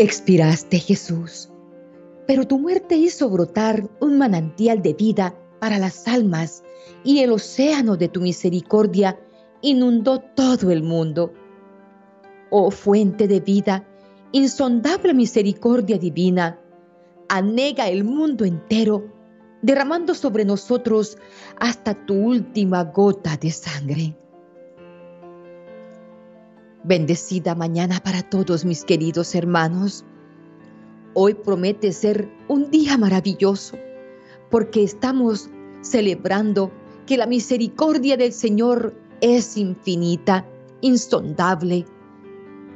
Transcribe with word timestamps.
Expiraste, 0.00 0.78
Jesús, 0.78 1.50
pero 2.24 2.46
tu 2.46 2.60
muerte 2.60 2.96
hizo 2.96 3.28
brotar 3.30 3.90
un 4.00 4.16
manantial 4.16 4.80
de 4.80 4.94
vida 4.94 5.34
para 5.58 5.80
las 5.80 6.06
almas 6.06 6.62
y 7.02 7.18
el 7.18 7.32
océano 7.32 7.96
de 7.96 8.08
tu 8.08 8.20
misericordia 8.20 9.18
inundó 9.60 10.20
todo 10.20 10.70
el 10.70 10.84
mundo. 10.84 11.32
Oh 12.48 12.70
fuente 12.70 13.26
de 13.26 13.40
vida, 13.40 13.88
insondable 14.30 15.14
misericordia 15.14 15.98
divina, 15.98 16.60
anega 17.28 17.88
el 17.88 18.04
mundo 18.04 18.44
entero, 18.44 19.12
derramando 19.62 20.14
sobre 20.14 20.44
nosotros 20.44 21.18
hasta 21.58 22.06
tu 22.06 22.14
última 22.14 22.84
gota 22.84 23.36
de 23.36 23.50
sangre. 23.50 24.16
Bendecida 26.88 27.54
mañana 27.54 28.00
para 28.00 28.22
todos 28.22 28.64
mis 28.64 28.82
queridos 28.82 29.34
hermanos. 29.34 30.06
Hoy 31.12 31.34
promete 31.34 31.92
ser 31.92 32.30
un 32.48 32.70
día 32.70 32.96
maravilloso 32.96 33.76
porque 34.50 34.84
estamos 34.84 35.50
celebrando 35.82 36.72
que 37.04 37.18
la 37.18 37.26
misericordia 37.26 38.16
del 38.16 38.32
Señor 38.32 38.94
es 39.20 39.58
infinita, 39.58 40.46
insondable, 40.80 41.84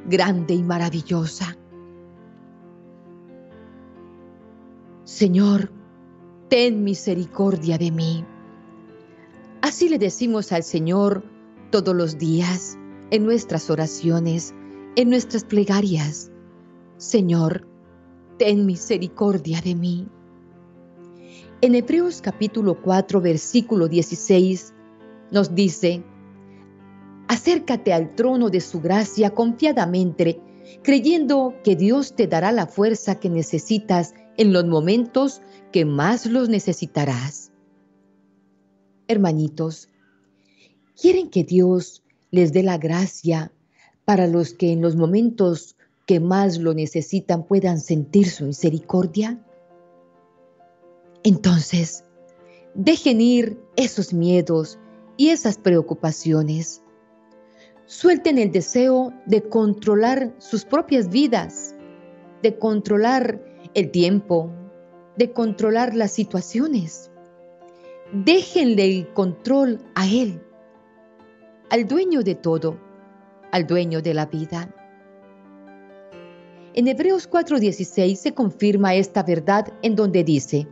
grande 0.05 0.57
y 0.57 0.63
maravillosa. 0.63 1.57
Señor, 5.05 5.73
ten 6.51 6.85
misericordia 6.85 7.79
de 7.79 7.91
mí. 7.91 8.27
Así 9.63 9.89
le 9.89 9.99
decimos 9.99 10.53
al 10.53 10.65
Señor 10.65 11.23
todos 11.71 11.97
los 11.97 12.19
días 12.19 12.77
en 13.13 13.27
nuestras 13.27 13.69
oraciones, 13.69 14.55
en 14.97 15.11
nuestras 15.11 15.45
plegarias. 15.45 16.33
Señor, 16.97 17.69
ten 18.39 18.65
misericordia 18.65 19.61
de 19.61 19.75
mí. 19.75 20.09
En 21.61 21.75
Hebreos 21.75 22.23
capítulo 22.23 22.81
4, 22.81 23.21
versículo 23.21 23.87
16, 23.87 24.73
nos 25.31 25.55
dice, 25.55 26.03
acércate 27.29 27.93
al 27.93 28.15
trono 28.15 28.49
de 28.49 28.63
su 28.63 28.81
gracia 28.81 29.29
confiadamente, 29.29 30.41
creyendo 30.83 31.55
que 31.63 31.77
Dios 31.77 32.17
te 32.17 32.27
dará 32.27 32.51
la 32.51 32.67
fuerza 32.67 33.21
que 33.21 33.29
necesitas 33.29 34.15
en 34.39 34.55
los 34.55 34.65
momentos 34.65 35.43
que 35.71 35.85
más 35.85 36.25
los 36.25 36.49
necesitarás. 36.49 37.53
Hermanitos, 39.07 39.91
¿quieren 40.99 41.29
que 41.29 41.45
Dios 41.45 42.02
les 42.33 42.53
dé 42.53 42.63
la 42.65 42.79
gracia 42.79 43.53
para 44.05 44.27
los 44.27 44.55
que 44.55 44.73
en 44.73 44.81
los 44.81 44.97
momentos 44.97 45.77
que 46.07 46.19
más 46.19 46.59
lo 46.59 46.75
necesitan 46.75 47.45
puedan 47.45 47.79
sentir 47.79 48.29
su 48.29 48.47
misericordia? 48.47 49.39
Entonces, 51.23 52.05
dejen 52.75 53.21
ir 53.21 53.61
esos 53.77 54.13
miedos 54.13 54.79
y 55.17 55.29
esas 55.29 55.59
preocupaciones. 55.59 56.83
Suelten 57.85 58.39
el 58.39 58.51
deseo 58.51 59.13
de 59.27 59.42
controlar 59.42 60.35
sus 60.39 60.65
propias 60.65 61.11
vidas, 61.11 61.77
de 62.42 62.59
controlar 62.59 63.45
el 63.75 63.91
tiempo, 63.91 64.51
de 65.17 65.33
controlar 65.33 65.95
las 65.95 66.13
situaciones. 66.13 67.11
Déjenle 68.13 68.87
el 68.87 69.13
control 69.13 69.85
a 69.95 70.09
Él 70.09 70.41
al 71.73 71.89
dueño 71.89 72.23
de 72.23 72.35
todo, 72.35 72.79
al 73.51 73.67
dueño 73.67 74.03
de 74.03 74.13
la 74.13 74.27
vida. 74.27 74.69
En 76.75 76.87
Hebreos 76.87 77.27
4:16 77.27 78.15
se 78.17 78.35
confirma 78.35 78.95
esta 78.95 79.23
verdad 79.23 79.73
en 79.81 79.97
donde 79.97 80.23
dice, 80.23 80.69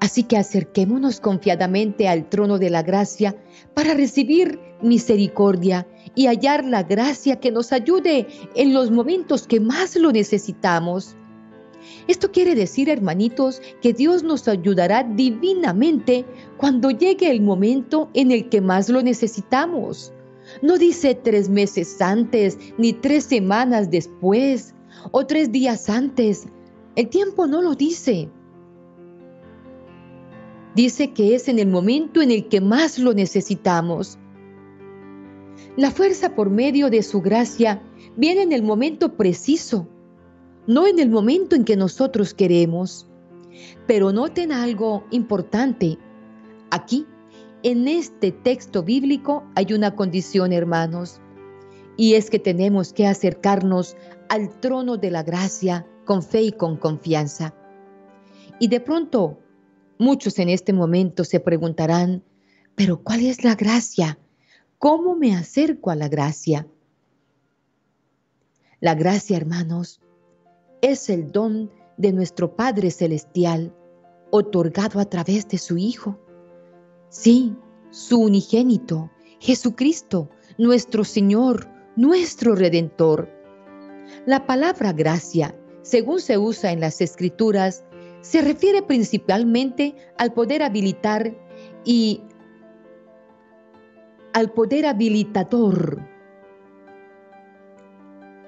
Así 0.00 0.24
que 0.24 0.36
acerquémonos 0.36 1.20
confiadamente 1.20 2.08
al 2.08 2.28
trono 2.28 2.58
de 2.58 2.70
la 2.70 2.82
gracia 2.82 3.36
para 3.72 3.94
recibir 3.94 4.58
misericordia 4.82 5.86
y 6.16 6.26
hallar 6.26 6.64
la 6.64 6.82
gracia 6.82 7.38
que 7.38 7.52
nos 7.52 7.72
ayude 7.72 8.26
en 8.56 8.74
los 8.74 8.90
momentos 8.90 9.46
que 9.46 9.60
más 9.60 9.94
lo 9.94 10.10
necesitamos. 10.10 11.16
Esto 12.06 12.30
quiere 12.30 12.54
decir, 12.54 12.88
hermanitos, 12.88 13.60
que 13.80 13.92
Dios 13.92 14.22
nos 14.22 14.46
ayudará 14.48 15.02
divinamente 15.04 16.24
cuando 16.56 16.90
llegue 16.90 17.30
el 17.30 17.40
momento 17.40 18.10
en 18.14 18.30
el 18.30 18.48
que 18.48 18.60
más 18.60 18.88
lo 18.88 19.02
necesitamos. 19.02 20.12
No 20.62 20.78
dice 20.78 21.14
tres 21.14 21.48
meses 21.48 22.00
antes, 22.00 22.58
ni 22.78 22.92
tres 22.92 23.24
semanas 23.24 23.90
después, 23.90 24.74
o 25.12 25.26
tres 25.26 25.52
días 25.52 25.88
antes. 25.88 26.46
El 26.96 27.08
tiempo 27.08 27.46
no 27.46 27.62
lo 27.62 27.74
dice. 27.74 28.28
Dice 30.74 31.12
que 31.12 31.34
es 31.34 31.48
en 31.48 31.58
el 31.58 31.68
momento 31.68 32.22
en 32.22 32.30
el 32.30 32.48
que 32.48 32.60
más 32.60 32.98
lo 32.98 33.12
necesitamos. 33.14 34.18
La 35.76 35.90
fuerza 35.90 36.34
por 36.34 36.50
medio 36.50 36.90
de 36.90 37.02
su 37.02 37.20
gracia 37.20 37.82
viene 38.16 38.42
en 38.42 38.52
el 38.52 38.62
momento 38.62 39.16
preciso 39.16 39.88
no 40.66 40.86
en 40.86 40.98
el 40.98 41.10
momento 41.10 41.56
en 41.56 41.64
que 41.64 41.76
nosotros 41.76 42.34
queremos. 42.34 43.06
Pero 43.86 44.12
noten 44.12 44.52
algo 44.52 45.04
importante. 45.10 45.98
Aquí, 46.70 47.06
en 47.62 47.88
este 47.88 48.32
texto 48.32 48.82
bíblico, 48.82 49.44
hay 49.54 49.72
una 49.72 49.94
condición, 49.96 50.52
hermanos, 50.52 51.20
y 51.96 52.14
es 52.14 52.30
que 52.30 52.38
tenemos 52.38 52.92
que 52.92 53.06
acercarnos 53.06 53.96
al 54.28 54.60
trono 54.60 54.96
de 54.96 55.10
la 55.10 55.22
gracia 55.22 55.86
con 56.04 56.22
fe 56.22 56.42
y 56.42 56.52
con 56.52 56.76
confianza. 56.76 57.54
Y 58.58 58.68
de 58.68 58.80
pronto, 58.80 59.40
muchos 59.98 60.38
en 60.38 60.48
este 60.48 60.72
momento 60.72 61.24
se 61.24 61.40
preguntarán, 61.40 62.22
pero 62.74 63.02
¿cuál 63.02 63.20
es 63.26 63.44
la 63.44 63.54
gracia? 63.54 64.18
¿Cómo 64.78 65.14
me 65.16 65.34
acerco 65.34 65.90
a 65.90 65.96
la 65.96 66.08
gracia? 66.08 66.66
La 68.80 68.94
gracia, 68.94 69.36
hermanos, 69.36 69.99
es 70.82 71.10
el 71.10 71.30
don 71.30 71.70
de 71.96 72.12
nuestro 72.12 72.54
Padre 72.56 72.90
Celestial, 72.90 73.74
otorgado 74.30 75.00
a 75.00 75.04
través 75.04 75.48
de 75.48 75.58
su 75.58 75.76
Hijo. 75.76 76.18
Sí, 77.08 77.56
su 77.90 78.20
unigénito, 78.20 79.10
Jesucristo, 79.40 80.30
nuestro 80.58 81.04
Señor, 81.04 81.68
nuestro 81.96 82.54
Redentor. 82.54 83.28
La 84.26 84.46
palabra 84.46 84.92
gracia, 84.92 85.54
según 85.82 86.20
se 86.20 86.38
usa 86.38 86.72
en 86.72 86.80
las 86.80 87.00
Escrituras, 87.00 87.84
se 88.20 88.42
refiere 88.42 88.82
principalmente 88.82 89.94
al 90.18 90.32
poder 90.32 90.62
habilitar 90.62 91.34
y 91.84 92.22
al 94.32 94.52
poder 94.52 94.86
habilitador. 94.86 96.00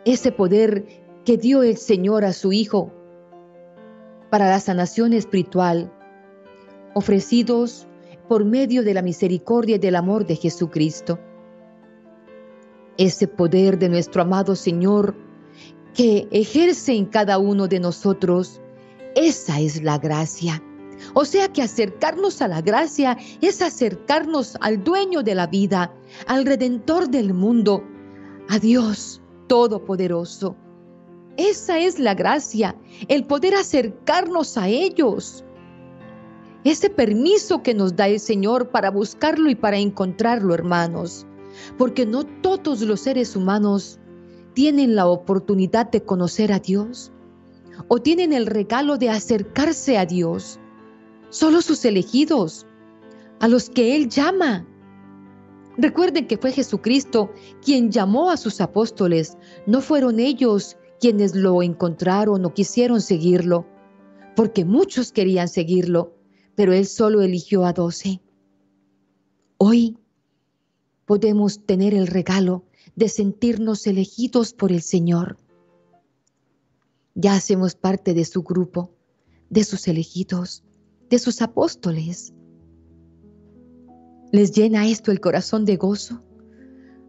Ese 0.04 0.32
poder 0.32 1.01
que 1.24 1.36
dio 1.36 1.62
el 1.62 1.76
Señor 1.76 2.24
a 2.24 2.32
su 2.32 2.52
Hijo 2.52 2.92
para 4.30 4.48
la 4.48 4.60
sanación 4.60 5.12
espiritual, 5.12 5.92
ofrecidos 6.94 7.86
por 8.28 8.44
medio 8.44 8.82
de 8.82 8.94
la 8.94 9.02
misericordia 9.02 9.76
y 9.76 9.78
del 9.78 9.96
amor 9.96 10.26
de 10.26 10.36
Jesucristo. 10.36 11.18
Ese 12.96 13.28
poder 13.28 13.78
de 13.78 13.88
nuestro 13.88 14.22
amado 14.22 14.56
Señor 14.56 15.14
que 15.94 16.28
ejerce 16.30 16.94
en 16.94 17.06
cada 17.06 17.38
uno 17.38 17.68
de 17.68 17.78
nosotros, 17.78 18.60
esa 19.14 19.60
es 19.60 19.82
la 19.82 19.98
gracia. 19.98 20.62
O 21.14 21.24
sea 21.24 21.48
que 21.48 21.62
acercarnos 21.62 22.40
a 22.42 22.48
la 22.48 22.62
gracia 22.62 23.18
es 23.40 23.60
acercarnos 23.60 24.56
al 24.60 24.82
dueño 24.82 25.22
de 25.22 25.34
la 25.34 25.46
vida, 25.46 25.92
al 26.26 26.46
redentor 26.46 27.08
del 27.08 27.34
mundo, 27.34 27.84
a 28.48 28.58
Dios 28.58 29.20
Todopoderoso. 29.48 30.56
Esa 31.36 31.78
es 31.78 31.98
la 31.98 32.14
gracia, 32.14 32.76
el 33.08 33.24
poder 33.24 33.54
acercarnos 33.54 34.58
a 34.58 34.68
ellos. 34.68 35.44
Ese 36.64 36.90
permiso 36.90 37.62
que 37.62 37.74
nos 37.74 37.96
da 37.96 38.06
el 38.08 38.20
Señor 38.20 38.70
para 38.70 38.90
buscarlo 38.90 39.48
y 39.50 39.54
para 39.54 39.78
encontrarlo, 39.78 40.54
hermanos. 40.54 41.26
Porque 41.78 42.06
no 42.06 42.24
todos 42.24 42.82
los 42.82 43.00
seres 43.00 43.34
humanos 43.34 43.98
tienen 44.54 44.94
la 44.94 45.06
oportunidad 45.06 45.90
de 45.90 46.02
conocer 46.02 46.52
a 46.52 46.58
Dios 46.58 47.10
o 47.88 47.98
tienen 47.98 48.32
el 48.32 48.46
regalo 48.46 48.98
de 48.98 49.10
acercarse 49.10 49.98
a 49.98 50.06
Dios. 50.06 50.60
Solo 51.30 51.62
sus 51.62 51.84
elegidos, 51.86 52.66
a 53.40 53.48
los 53.48 53.70
que 53.70 53.96
Él 53.96 54.08
llama. 54.08 54.66
Recuerden 55.78 56.26
que 56.26 56.36
fue 56.36 56.52
Jesucristo 56.52 57.32
quien 57.64 57.90
llamó 57.90 58.30
a 58.30 58.36
sus 58.36 58.60
apóstoles, 58.60 59.38
no 59.66 59.80
fueron 59.80 60.20
ellos 60.20 60.76
quienes 61.02 61.34
lo 61.34 61.64
encontraron 61.64 62.44
o 62.44 62.54
quisieron 62.54 63.00
seguirlo, 63.00 63.66
porque 64.36 64.64
muchos 64.64 65.10
querían 65.10 65.48
seguirlo, 65.48 66.16
pero 66.54 66.72
él 66.72 66.86
solo 66.86 67.22
eligió 67.22 67.66
a 67.66 67.72
doce. 67.72 68.22
Hoy 69.58 69.98
podemos 71.04 71.66
tener 71.66 71.92
el 71.92 72.06
regalo 72.06 72.62
de 72.94 73.08
sentirnos 73.08 73.84
elegidos 73.88 74.52
por 74.52 74.70
el 74.70 74.80
Señor. 74.80 75.38
Ya 77.16 77.34
hacemos 77.34 77.74
parte 77.74 78.14
de 78.14 78.24
su 78.24 78.44
grupo, 78.44 78.94
de 79.50 79.64
sus 79.64 79.88
elegidos, 79.88 80.62
de 81.10 81.18
sus 81.18 81.42
apóstoles. 81.42 82.32
¿Les 84.30 84.52
llena 84.52 84.86
esto 84.86 85.10
el 85.10 85.20
corazón 85.20 85.64
de 85.64 85.76
gozo? 85.78 86.22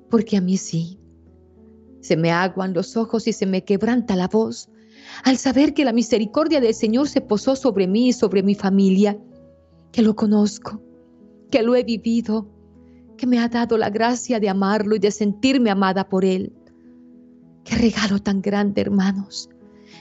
Porque 0.10 0.36
a 0.36 0.42
mí 0.42 0.57
sí. 0.57 0.98
Se 2.04 2.18
me 2.18 2.32
aguan 2.32 2.74
los 2.74 2.98
ojos 2.98 3.28
y 3.28 3.34
se 3.34 3.46
me 3.46 3.64
quebranta 3.64 4.18
la 4.18 4.28
voz 4.28 4.70
al 5.24 5.38
saber 5.38 5.74
que 5.74 5.86
la 5.86 5.94
misericordia 5.94 6.60
del 6.60 6.74
Señor 6.74 7.08
se 7.08 7.22
posó 7.22 7.56
sobre 7.56 7.88
mí 7.88 8.10
y 8.10 8.14
sobre 8.14 8.44
mi 8.44 8.56
familia, 8.56 9.18
que 9.94 10.02
lo 10.02 10.14
conozco, 10.14 10.82
que 11.50 11.64
lo 11.64 11.76
he 11.76 11.84
vivido, 11.84 12.50
que 13.16 13.26
me 13.26 13.40
ha 13.40 13.48
dado 13.48 13.78
la 13.78 13.90
gracia 13.90 14.42
de 14.42 14.50
amarlo 14.50 14.98
y 14.98 15.00
de 15.00 15.12
sentirme 15.12 15.70
amada 15.70 16.10
por 16.10 16.26
Él. 16.26 16.52
Qué 17.64 17.76
regalo 17.76 18.20
tan 18.20 18.42
grande, 18.42 18.82
hermanos. 18.82 19.50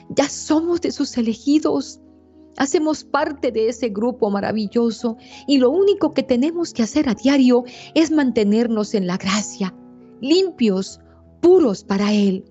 Ya 0.09 0.27
somos 0.27 0.81
de 0.81 0.91
sus 0.91 1.17
elegidos. 1.17 2.01
Hacemos 2.57 3.05
parte 3.05 3.49
de 3.49 3.69
ese 3.69 3.87
grupo 3.87 4.29
maravilloso 4.29 5.15
y 5.47 5.57
lo 5.57 5.69
único 5.69 6.13
que 6.13 6.23
tenemos 6.23 6.73
que 6.73 6.83
hacer 6.83 7.07
a 7.07 7.15
diario 7.15 7.63
es 7.95 8.11
mantenernos 8.11 8.93
en 8.93 9.07
la 9.07 9.15
gracia, 9.15 9.73
limpios, 10.19 10.99
puros 11.43 11.83
para 11.83 12.13
Él. 12.13 12.45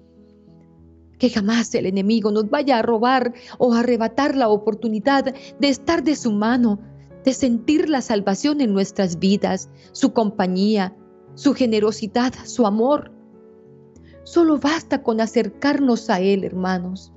Que 1.18 1.30
jamás 1.30 1.74
el 1.74 1.86
enemigo 1.86 2.30
nos 2.30 2.48
vaya 2.50 2.78
a 2.78 2.82
robar 2.82 3.32
o 3.58 3.72
arrebatar 3.72 4.36
la 4.36 4.48
oportunidad 4.48 5.34
de 5.58 5.68
estar 5.68 6.04
de 6.04 6.14
su 6.14 6.30
mano, 6.30 6.78
de 7.24 7.32
sentir 7.32 7.88
la 7.88 8.02
salvación 8.02 8.60
en 8.60 8.72
nuestras 8.72 9.18
vidas, 9.18 9.70
su 9.92 10.12
compañía, 10.12 10.94
su 11.34 11.54
generosidad, 11.54 12.34
su 12.44 12.66
amor. 12.66 13.10
Solo 14.24 14.58
basta 14.58 15.02
con 15.02 15.20
acercarnos 15.20 16.10
a 16.10 16.20
Él, 16.20 16.44
hermanos. 16.44 17.12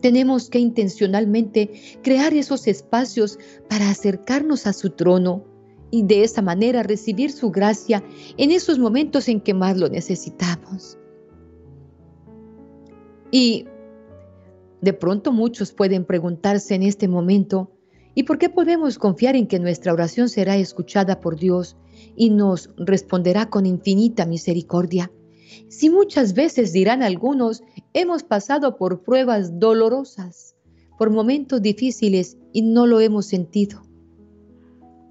Tenemos 0.00 0.48
que 0.48 0.60
intencionalmente 0.60 1.98
crear 2.02 2.32
esos 2.32 2.66
espacios 2.66 3.38
para 3.68 3.90
acercarnos 3.90 4.66
a 4.66 4.72
su 4.72 4.90
trono 4.90 5.49
y 5.90 6.02
de 6.04 6.22
esa 6.22 6.42
manera 6.42 6.82
recibir 6.82 7.32
su 7.32 7.50
gracia 7.50 8.02
en 8.36 8.50
esos 8.50 8.78
momentos 8.78 9.28
en 9.28 9.40
que 9.40 9.54
más 9.54 9.76
lo 9.76 9.88
necesitamos. 9.88 10.98
Y 13.30 13.66
de 14.80 14.92
pronto 14.92 15.32
muchos 15.32 15.72
pueden 15.72 16.04
preguntarse 16.04 16.74
en 16.74 16.82
este 16.82 17.08
momento, 17.08 17.70
¿y 18.14 18.24
por 18.24 18.38
qué 18.38 18.48
podemos 18.48 18.98
confiar 18.98 19.36
en 19.36 19.46
que 19.46 19.58
nuestra 19.58 19.92
oración 19.92 20.28
será 20.28 20.56
escuchada 20.56 21.20
por 21.20 21.38
Dios 21.38 21.76
y 22.16 22.30
nos 22.30 22.70
responderá 22.76 23.50
con 23.50 23.66
infinita 23.66 24.26
misericordia? 24.26 25.12
Si 25.68 25.90
muchas 25.90 26.34
veces 26.34 26.72
dirán 26.72 27.02
algunos, 27.02 27.62
hemos 27.92 28.22
pasado 28.22 28.76
por 28.76 29.02
pruebas 29.02 29.58
dolorosas, 29.58 30.56
por 30.98 31.10
momentos 31.10 31.62
difíciles 31.62 32.36
y 32.52 32.62
no 32.62 32.86
lo 32.86 33.00
hemos 33.00 33.26
sentido. 33.26 33.82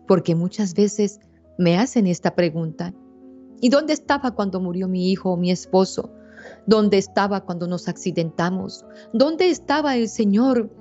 Porque 0.09 0.33
muchas 0.33 0.73
veces 0.73 1.19
me 1.59 1.77
hacen 1.77 2.07
esta 2.07 2.33
pregunta. 2.33 2.95
¿Y 3.61 3.69
dónde 3.69 3.93
estaba 3.93 4.31
cuando 4.31 4.59
murió 4.59 4.87
mi 4.87 5.11
hijo 5.11 5.33
o 5.33 5.37
mi 5.37 5.51
esposo? 5.51 6.09
¿Dónde 6.65 6.97
estaba 6.97 7.45
cuando 7.45 7.67
nos 7.67 7.87
accidentamos? 7.87 8.83
¿Dónde 9.13 9.51
estaba 9.51 9.95
el 9.95 10.09
Señor 10.09 10.71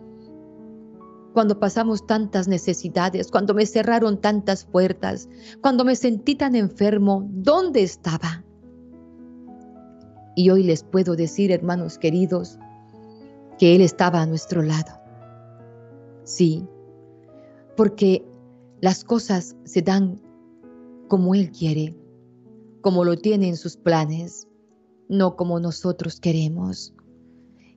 cuando 1.35 1.61
pasamos 1.61 2.07
tantas 2.07 2.49
necesidades, 2.49 3.31
cuando 3.31 3.53
me 3.53 3.67
cerraron 3.67 4.19
tantas 4.19 4.65
puertas, 4.65 5.29
cuando 5.61 5.85
me 5.85 5.95
sentí 5.95 6.35
tan 6.35 6.55
enfermo? 6.55 7.29
¿Dónde 7.31 7.83
estaba? 7.83 8.47
Y 10.37 10.49
hoy 10.49 10.63
les 10.63 10.85
puedo 10.85 11.17
decir, 11.17 11.53
hermanos 11.53 11.99
queridos, 11.99 12.59
que 13.59 13.77
Él 13.77 13.83
estaba 13.83 14.23
a 14.23 14.27
nuestro 14.27 14.63
lado. 14.63 15.03
Sí, 16.25 16.67
porque 17.77 18.28
las 18.81 19.05
cosas 19.05 19.57
se 19.65 19.83
dan 19.83 20.21
como 21.09 21.35
Él 21.35 21.51
quiere, 21.51 21.97
como 22.81 23.05
lo 23.05 23.17
tiene 23.17 23.49
en 23.49 23.57
sus 23.57 23.77
planes, 23.77 24.47
no 25.09 25.37
como 25.37 25.61
nosotros 25.61 26.21
queremos. 26.21 26.95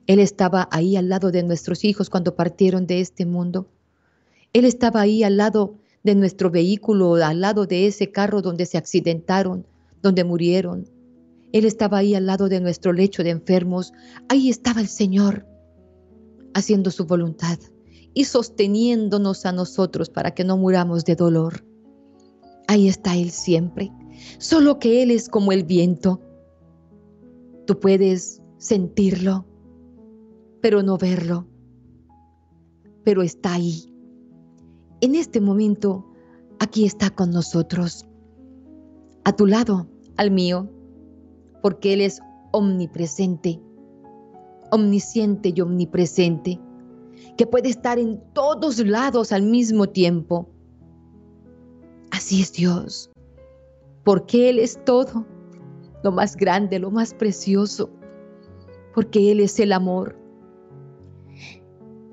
Él 0.06 0.18
estaba 0.18 0.68
ahí 0.70 0.96
al 0.96 1.08
lado 1.08 1.30
de 1.30 1.42
nuestros 1.42 1.84
hijos 1.84 2.10
cuando 2.10 2.34
partieron 2.34 2.86
de 2.86 3.00
este 3.00 3.24
mundo. 3.24 3.68
Él 4.52 4.64
estaba 4.64 5.00
ahí 5.00 5.22
al 5.22 5.36
lado 5.36 5.78
de 6.02 6.14
nuestro 6.14 6.50
vehículo, 6.50 7.14
al 7.14 7.40
lado 7.40 7.66
de 7.66 7.86
ese 7.86 8.10
carro 8.10 8.42
donde 8.42 8.66
se 8.66 8.76
accidentaron, 8.76 9.66
donde 10.02 10.24
murieron, 10.24 10.86
él 11.52 11.66
estaba 11.66 11.98
ahí 11.98 12.14
al 12.14 12.26
lado 12.26 12.48
de 12.48 12.60
nuestro 12.60 12.92
lecho 12.92 13.22
de 13.22 13.30
enfermos. 13.30 13.92
Ahí 14.28 14.48
estaba 14.48 14.80
el 14.80 14.88
Señor, 14.88 15.46
haciendo 16.54 16.90
su 16.90 17.04
voluntad 17.04 17.58
y 18.14 18.24
sosteniéndonos 18.24 19.46
a 19.46 19.52
nosotros 19.52 20.10
para 20.10 20.32
que 20.32 20.44
no 20.44 20.56
muramos 20.56 21.04
de 21.04 21.16
dolor. 21.16 21.64
Ahí 22.68 22.88
está 22.88 23.16
Él 23.16 23.30
siempre, 23.30 23.92
solo 24.38 24.78
que 24.78 25.02
Él 25.02 25.10
es 25.10 25.28
como 25.28 25.52
el 25.52 25.64
viento. 25.64 26.20
Tú 27.66 27.78
puedes 27.78 28.42
sentirlo, 28.58 29.46
pero 30.60 30.82
no 30.82 30.98
verlo, 30.98 31.46
pero 33.04 33.22
está 33.22 33.54
ahí. 33.54 33.92
En 35.00 35.14
este 35.14 35.40
momento, 35.40 36.06
aquí 36.60 36.84
está 36.84 37.10
con 37.10 37.30
nosotros, 37.30 38.06
a 39.24 39.34
tu 39.34 39.46
lado, 39.46 39.86
al 40.16 40.30
mío 40.30 40.68
porque 41.62 41.94
Él 41.94 42.02
es 42.02 42.20
omnipresente, 42.50 43.62
omnisciente 44.70 45.52
y 45.54 45.60
omnipresente, 45.60 46.60
que 47.36 47.46
puede 47.46 47.68
estar 47.68 47.98
en 47.98 48.20
todos 48.32 48.78
lados 48.78 49.32
al 49.32 49.42
mismo 49.42 49.88
tiempo. 49.88 50.48
Así 52.10 52.42
es 52.42 52.52
Dios, 52.52 53.10
porque 54.04 54.50
Él 54.50 54.58
es 54.58 54.78
todo, 54.84 55.26
lo 56.02 56.12
más 56.12 56.36
grande, 56.36 56.78
lo 56.78 56.90
más 56.90 57.14
precioso, 57.14 57.90
porque 58.94 59.32
Él 59.32 59.40
es 59.40 59.58
el 59.58 59.72
amor. 59.72 60.18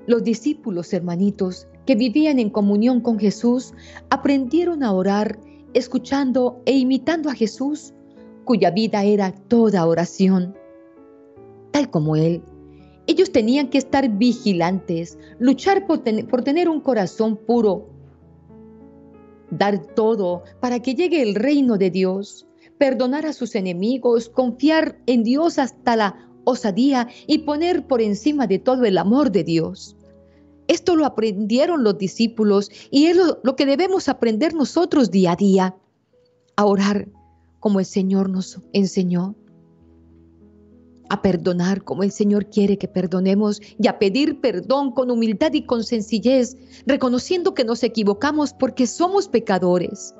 Los 0.06 0.24
discípulos, 0.24 0.92
hermanitos, 0.92 1.68
que 1.86 1.94
vivían 1.94 2.38
en 2.38 2.50
comunión 2.50 3.00
con 3.00 3.18
Jesús, 3.18 3.74
aprendieron 4.10 4.82
a 4.82 4.92
orar 4.92 5.38
escuchando 5.74 6.60
e 6.64 6.76
imitando 6.76 7.28
a 7.30 7.34
Jesús 7.34 7.92
cuya 8.44 8.70
vida 8.70 9.04
era 9.04 9.32
toda 9.32 9.86
oración. 9.86 10.56
Tal 11.72 11.90
como 11.90 12.16
Él, 12.16 12.42
ellos 13.10 13.32
tenían 13.32 13.70
que 13.70 13.78
estar 13.78 14.08
vigilantes, 14.08 15.18
luchar 15.40 15.84
por, 15.84 15.98
tener 15.98 16.68
un 16.68 16.80
corazón 16.80 17.36
puro, 17.36 17.88
dar 19.50 19.84
todo 19.94 20.44
para 20.60 20.80
que 20.80 20.94
llegue 20.94 21.20
el 21.20 21.34
reino 21.34 21.76
de 21.76 21.90
Dios, 21.90 22.46
perdonar 22.78 23.26
a 23.26 23.32
sus 23.32 23.56
enemigos, 23.56 24.28
confiar 24.28 24.96
en 25.06 25.24
Dios 25.24 25.58
hasta 25.58 25.96
la 25.96 26.30
osadía 26.44 27.08
y 27.26 27.38
poner 27.38 27.88
por 27.88 28.00
encima 28.00 28.46
de 28.46 28.60
todo 28.60 28.84
el 28.84 28.96
amor 28.96 29.32
de 29.32 29.42
Dios. 29.42 29.96
Esto 30.68 30.94
lo 30.94 31.04
aprendieron 31.04 31.82
los 31.82 31.98
discípulos 31.98 32.70
y 32.92 33.06
es 33.06 33.16
lo, 33.16 33.40
lo, 33.42 33.56
que 33.56 33.66
debemos 33.66 34.08
aprender 34.08 34.54
nosotros 34.54 35.10
día 35.10 35.32
a 35.32 35.36
día, 35.36 35.76
a 36.54 36.64
orar 36.64 37.08
como 37.58 37.80
el 37.80 37.86
Señor 37.86 38.30
nos 38.30 38.60
enseñó, 38.72 39.34
a 41.10 41.22
perdonar 41.22 41.82
como 41.82 42.04
el 42.04 42.12
Señor 42.12 42.46
quiere 42.46 42.78
que 42.78 42.88
perdonemos 42.88 43.60
y 43.78 43.88
a 43.88 43.98
pedir 43.98 44.40
perdón 44.40 44.92
con 44.92 45.10
humildad 45.10 45.52
y 45.52 45.66
con 45.66 45.82
sencillez, 45.82 46.56
reconociendo 46.86 47.52
que 47.52 47.64
nos 47.64 47.82
equivocamos 47.82 48.54
porque 48.54 48.86
somos 48.86 49.28
pecadores. 49.28 50.14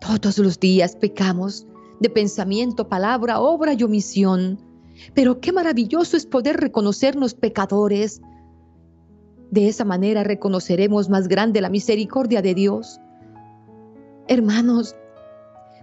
Todos 0.00 0.38
los 0.38 0.58
días 0.58 0.96
pecamos 0.96 1.66
de 2.00 2.10
pensamiento, 2.10 2.88
palabra, 2.88 3.40
obra 3.40 3.74
y 3.74 3.82
omisión. 3.84 4.58
Pero 5.14 5.40
qué 5.40 5.52
maravilloso 5.52 6.16
es 6.16 6.26
poder 6.26 6.56
reconocernos 6.56 7.34
pecadores. 7.34 8.20
De 9.52 9.68
esa 9.68 9.84
manera 9.84 10.24
reconoceremos 10.24 11.08
más 11.08 11.28
grande 11.28 11.60
la 11.60 11.70
misericordia 11.70 12.42
de 12.42 12.54
Dios. 12.54 12.98
Hermanos, 14.26 14.96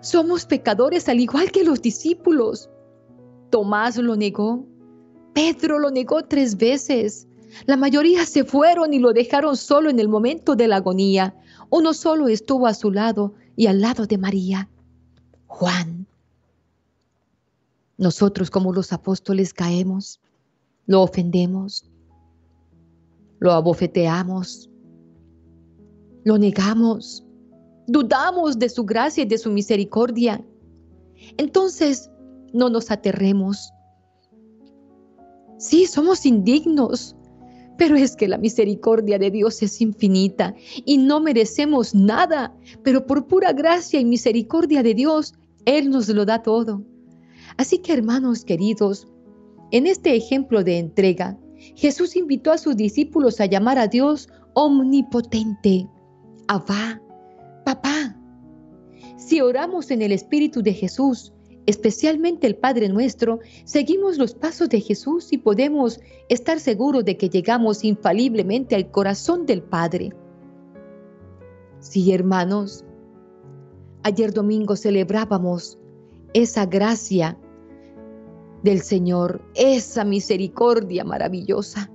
somos 0.01 0.46
pecadores 0.46 1.08
al 1.08 1.22
igual 1.22 1.51
que 1.51 1.63
los 1.63 1.82
discípulos. 1.82 2.70
Tomás 3.50 3.98
lo 3.98 4.16
negó. 4.16 4.66
Pedro 5.34 5.80
lo 5.80 5.92
negó 5.92 6.24
tres 6.24 6.58
veces. 6.58 7.27
La 7.66 7.77
mayoría 7.77 8.25
se 8.25 8.44
fueron 8.44 8.94
y 8.94 9.00
lo 9.00 9.13
dejaron 9.13 9.56
solo 9.56 9.89
en 9.89 10.00
el 10.00 10.10
momento 10.10 10.56
de 10.56 10.68
la 10.68 10.77
agonía. 10.77 11.36
Uno 11.70 11.94
solo 11.94 12.27
estuvo 12.27 12.68
a 12.68 12.74
su 12.74 12.92
lado 12.92 13.34
y 13.56 13.68
al 13.68 13.82
lado 13.82 14.06
de 14.06 14.18
María. 14.18 14.70
Juan. 15.48 16.06
Nosotros 17.98 18.50
como 18.51 18.74
los 18.74 18.94
apóstoles 18.94 19.54
caemos, 19.54 20.20
lo 20.86 21.01
ofendemos, 21.01 21.89
lo 23.39 23.51
abofeteamos, 23.54 24.70
lo 26.24 26.38
negamos, 26.38 27.25
dudamos 27.88 28.60
de 28.60 28.70
su 28.70 28.86
gracia 28.86 29.24
y 29.24 29.27
de 29.27 29.38
su 29.38 29.50
misericordia. 29.50 30.46
Entonces, 31.38 32.12
no 32.54 32.70
nos 32.70 32.92
aterremos. 32.92 33.72
Sí, 35.58 35.86
somos 35.86 36.25
indignos, 36.25 37.16
pero 37.77 37.96
es 37.96 38.16
que 38.16 38.27
la 38.27 38.38
misericordia 38.38 39.18
de 39.20 39.32
Dios 39.32 39.62
es 39.62 39.82
infinita 39.82 40.56
y 40.86 40.98
no 40.98 41.20
merecemos 41.20 41.94
nada, 41.96 42.56
pero 42.84 43.06
por 43.06 43.27
pura 43.27 43.54
gracia 43.54 44.00
y 44.00 44.06
misericordia 44.06 44.84
de 44.84 44.94
Dios, 44.94 45.34
Él 45.66 45.89
nos 45.89 46.08
lo 46.10 46.25
da 46.25 46.42
todo. 46.42 46.84
Así 47.58 47.80
que 47.80 47.94
hermanos 47.94 48.44
queridos, 48.44 49.08
en 49.72 49.88
este 49.88 50.16
ejemplo 50.16 50.63
de 50.63 50.80
entrega, 50.80 51.38
Jesús 51.75 52.16
invitó 52.16 52.51
a 52.51 52.58
sus 52.58 52.75
discípulos 52.75 53.39
a 53.39 53.46
llamar 53.46 53.77
a 53.77 53.88
Dios 53.88 54.30
omnipotente, 54.54 55.88
Abba, 56.48 57.01
papá. 57.66 58.16
Si 59.18 59.42
oramos 59.42 59.92
en 59.92 60.01
el 60.01 60.12
Espíritu 60.12 60.62
de 60.62 60.74
Jesús, 60.74 61.34
especialmente 61.67 62.47
el 62.47 62.55
Padre 62.55 62.89
nuestro, 62.89 63.39
seguimos 63.65 64.17
los 64.17 64.33
pasos 64.33 64.69
de 64.69 64.81
Jesús 64.81 65.31
y 65.31 65.38
podemos 65.38 66.00
estar 66.29 66.59
seguros 66.59 67.05
de 67.05 67.17
que 67.17 67.29
llegamos 67.29 67.83
infaliblemente 67.83 68.74
al 68.74 68.89
corazón 68.89 69.45
del 69.45 69.62
Padre. 69.62 70.13
Sí, 71.79 72.12
hermanos, 72.12 72.86
ayer 74.03 74.33
domingo 74.33 74.75
celebrábamos 74.75 75.77
esa 76.33 76.65
gracia 76.65 77.38
del 78.63 78.81
Señor, 78.81 79.41
esa 79.53 80.05
misericordia 80.05 81.03
maravillosa, 81.03 81.91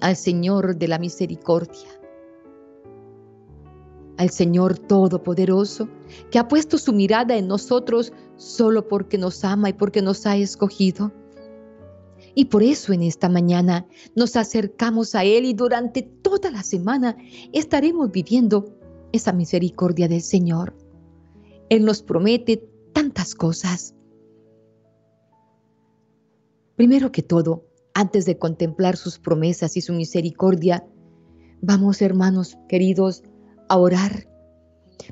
al 0.00 0.16
Señor 0.16 0.76
de 0.76 0.88
la 0.88 0.98
misericordia 0.98 1.99
al 4.20 4.28
Señor 4.28 4.78
Todopoderoso, 4.78 5.88
que 6.30 6.38
ha 6.38 6.46
puesto 6.46 6.76
su 6.76 6.92
mirada 6.92 7.38
en 7.38 7.48
nosotros 7.48 8.12
solo 8.36 8.86
porque 8.86 9.16
nos 9.16 9.46
ama 9.46 9.70
y 9.70 9.72
porque 9.72 10.02
nos 10.02 10.26
ha 10.26 10.36
escogido. 10.36 11.10
Y 12.34 12.44
por 12.44 12.62
eso 12.62 12.92
en 12.92 13.02
esta 13.02 13.30
mañana 13.30 13.86
nos 14.14 14.36
acercamos 14.36 15.14
a 15.14 15.24
Él 15.24 15.46
y 15.46 15.54
durante 15.54 16.02
toda 16.02 16.50
la 16.50 16.62
semana 16.62 17.16
estaremos 17.54 18.12
viviendo 18.12 18.76
esa 19.12 19.32
misericordia 19.32 20.06
del 20.06 20.20
Señor. 20.20 20.76
Él 21.70 21.86
nos 21.86 22.02
promete 22.02 22.62
tantas 22.92 23.34
cosas. 23.34 23.94
Primero 26.76 27.10
que 27.10 27.22
todo, 27.22 27.64
antes 27.94 28.26
de 28.26 28.36
contemplar 28.36 28.98
sus 28.98 29.18
promesas 29.18 29.78
y 29.78 29.80
su 29.80 29.94
misericordia, 29.94 30.86
vamos 31.62 32.02
hermanos 32.02 32.58
queridos 32.68 33.22
a 33.70 33.78
orar, 33.78 34.26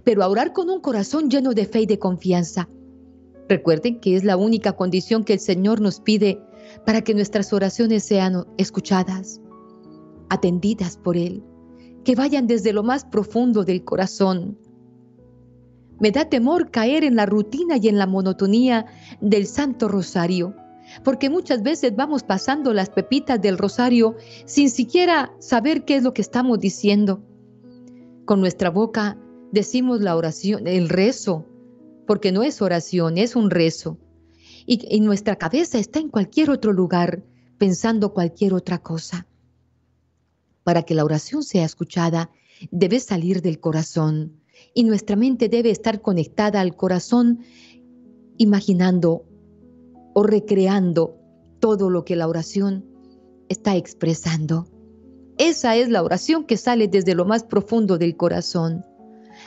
pero 0.04 0.22
a 0.22 0.28
orar 0.28 0.52
con 0.52 0.68
un 0.68 0.80
corazón 0.80 1.30
lleno 1.30 1.54
de 1.54 1.64
fe 1.64 1.82
y 1.82 1.86
de 1.86 2.00
confianza. 2.00 2.68
Recuerden 3.48 4.00
que 4.00 4.16
es 4.16 4.24
la 4.24 4.36
única 4.36 4.72
condición 4.72 5.22
que 5.22 5.32
el 5.32 5.38
Señor 5.38 5.80
nos 5.80 6.00
pide 6.00 6.42
para 6.84 7.02
que 7.02 7.14
nuestras 7.14 7.52
oraciones 7.52 8.02
sean 8.02 8.46
escuchadas, 8.58 9.40
atendidas 10.28 10.96
por 10.96 11.16
Él, 11.16 11.44
que 12.04 12.16
vayan 12.16 12.48
desde 12.48 12.72
lo 12.72 12.82
más 12.82 13.04
profundo 13.04 13.64
del 13.64 13.84
corazón. 13.84 14.58
Me 16.00 16.10
da 16.10 16.28
temor 16.28 16.72
caer 16.72 17.04
en 17.04 17.14
la 17.14 17.26
rutina 17.26 17.76
y 17.76 17.88
en 17.88 17.96
la 17.96 18.08
monotonía 18.08 18.86
del 19.20 19.46
Santo 19.46 19.86
Rosario, 19.86 20.56
porque 21.04 21.30
muchas 21.30 21.62
veces 21.62 21.94
vamos 21.94 22.24
pasando 22.24 22.72
las 22.72 22.90
pepitas 22.90 23.40
del 23.40 23.56
Rosario 23.56 24.16
sin 24.46 24.68
siquiera 24.68 25.32
saber 25.38 25.84
qué 25.84 25.94
es 25.94 26.02
lo 26.02 26.12
que 26.12 26.22
estamos 26.22 26.58
diciendo. 26.58 27.22
Con 28.28 28.40
nuestra 28.40 28.68
boca 28.68 29.16
decimos 29.52 30.02
la 30.02 30.14
oración, 30.14 30.66
el 30.66 30.90
rezo, 30.90 31.46
porque 32.06 32.30
no 32.30 32.42
es 32.42 32.60
oración, 32.60 33.16
es 33.16 33.34
un 33.34 33.48
rezo. 33.48 33.96
Y, 34.66 35.00
nuestra 35.00 35.36
cabeza 35.36 35.78
está 35.78 35.98
en 35.98 36.10
cualquier 36.10 36.50
otro 36.50 36.74
lugar, 36.74 37.24
pensando 37.56 38.12
cualquier 38.12 38.52
otra 38.52 38.82
cosa. 38.82 39.26
Para 40.62 40.82
que 40.82 40.92
la 40.92 41.06
oración 41.06 41.42
sea 41.42 41.64
escuchada, 41.64 42.30
debe 42.70 43.00
salir 43.00 43.40
del 43.40 43.60
corazón 43.60 44.42
y 44.74 44.84
nuestra 44.84 45.16
mente 45.16 45.48
debe 45.48 45.70
estar 45.70 46.02
conectada 46.02 46.60
al 46.60 46.76
corazón, 46.76 47.38
imaginando 48.36 49.24
o 50.12 50.22
recreando 50.22 51.16
todo 51.60 51.88
lo 51.88 52.04
que 52.04 52.14
la 52.14 52.28
oración 52.28 52.84
está 53.48 53.74
expresando. 53.74 54.66
Esa 55.38 55.76
es 55.76 55.88
la 55.88 56.02
oración 56.02 56.44
que 56.44 56.56
sale 56.56 56.88
desde 56.88 57.14
lo 57.14 57.24
más 57.24 57.44
profundo 57.44 57.96
del 57.96 58.16
corazón. 58.16 58.84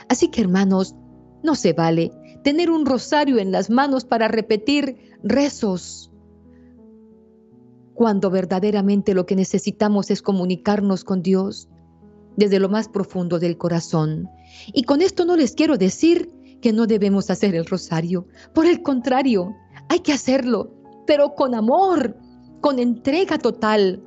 Así 0.08 0.28
que 0.28 0.40
hermanos, 0.40 0.94
no 1.42 1.54
se 1.54 1.72
vale 1.72 2.12
tener 2.42 2.70
un 2.70 2.86
rosario 2.86 3.38
en 3.38 3.52
las 3.52 3.70
manos 3.70 4.04
para 4.04 4.28
repetir 4.28 4.96
rezos, 5.22 6.10
cuando 7.94 8.30
verdaderamente 8.30 9.14
lo 9.14 9.26
que 9.26 9.36
necesitamos 9.36 10.10
es 10.10 10.22
comunicarnos 10.22 11.04
con 11.04 11.22
Dios 11.22 11.68
desde 12.36 12.58
lo 12.58 12.68
más 12.68 12.88
profundo 12.88 13.38
del 13.38 13.58
corazón. 13.58 14.28
Y 14.72 14.84
con 14.84 15.02
esto 15.02 15.24
no 15.24 15.36
les 15.36 15.54
quiero 15.54 15.76
decir 15.76 16.32
que 16.60 16.72
no 16.72 16.86
debemos 16.86 17.30
hacer 17.30 17.54
el 17.54 17.66
rosario. 17.66 18.26
Por 18.54 18.66
el 18.66 18.82
contrario, 18.82 19.54
hay 19.88 20.00
que 20.00 20.12
hacerlo, 20.12 20.72
pero 21.06 21.34
con 21.34 21.54
amor, 21.54 22.16
con 22.60 22.78
entrega 22.78 23.38
total, 23.38 24.02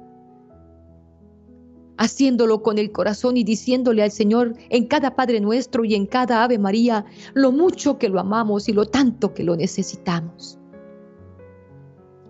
haciéndolo 1.97 2.61
con 2.61 2.77
el 2.77 2.91
corazón 2.91 3.37
y 3.37 3.43
diciéndole 3.43 4.03
al 4.03 4.11
Señor 4.11 4.55
en 4.69 4.85
cada 4.87 5.15
Padre 5.15 5.39
nuestro 5.39 5.85
y 5.85 5.95
en 5.95 6.05
cada 6.05 6.43
Ave 6.43 6.57
María 6.57 7.05
lo 7.33 7.51
mucho 7.51 7.97
que 7.97 8.09
lo 8.09 8.19
amamos 8.19 8.67
y 8.69 8.73
lo 8.73 8.85
tanto 8.85 9.33
que 9.33 9.43
lo 9.43 9.55
necesitamos. 9.55 10.59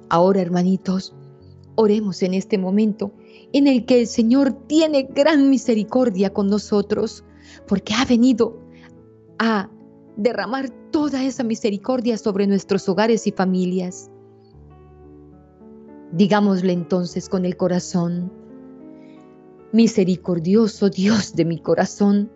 Ahora, 0.09 0.41
hermanitos, 0.41 1.15
oremos 1.75 2.21
en 2.23 2.33
este 2.33 2.57
momento 2.57 3.11
en 3.53 3.67
el 3.67 3.85
que 3.85 4.01
el 4.01 4.07
Señor 4.07 4.53
tiene 4.67 5.03
gran 5.03 5.49
misericordia 5.49 6.31
con 6.31 6.49
nosotros, 6.49 7.23
porque 7.67 7.93
ha 7.93 8.05
venido 8.05 8.59
a 9.39 9.69
derramar 10.17 10.69
toda 10.91 11.23
esa 11.23 11.43
misericordia 11.43 12.17
sobre 12.17 12.47
nuestros 12.47 12.87
hogares 12.87 13.27
y 13.27 13.31
familias. 13.31 14.09
Digámosle 16.11 16.71
entonces 16.73 17.27
con 17.27 17.45
el 17.45 17.57
corazón, 17.57 18.31
Misericordioso 19.71 20.89
Dios 20.89 21.35
de 21.35 21.45
mi 21.45 21.59
corazón, 21.59 22.31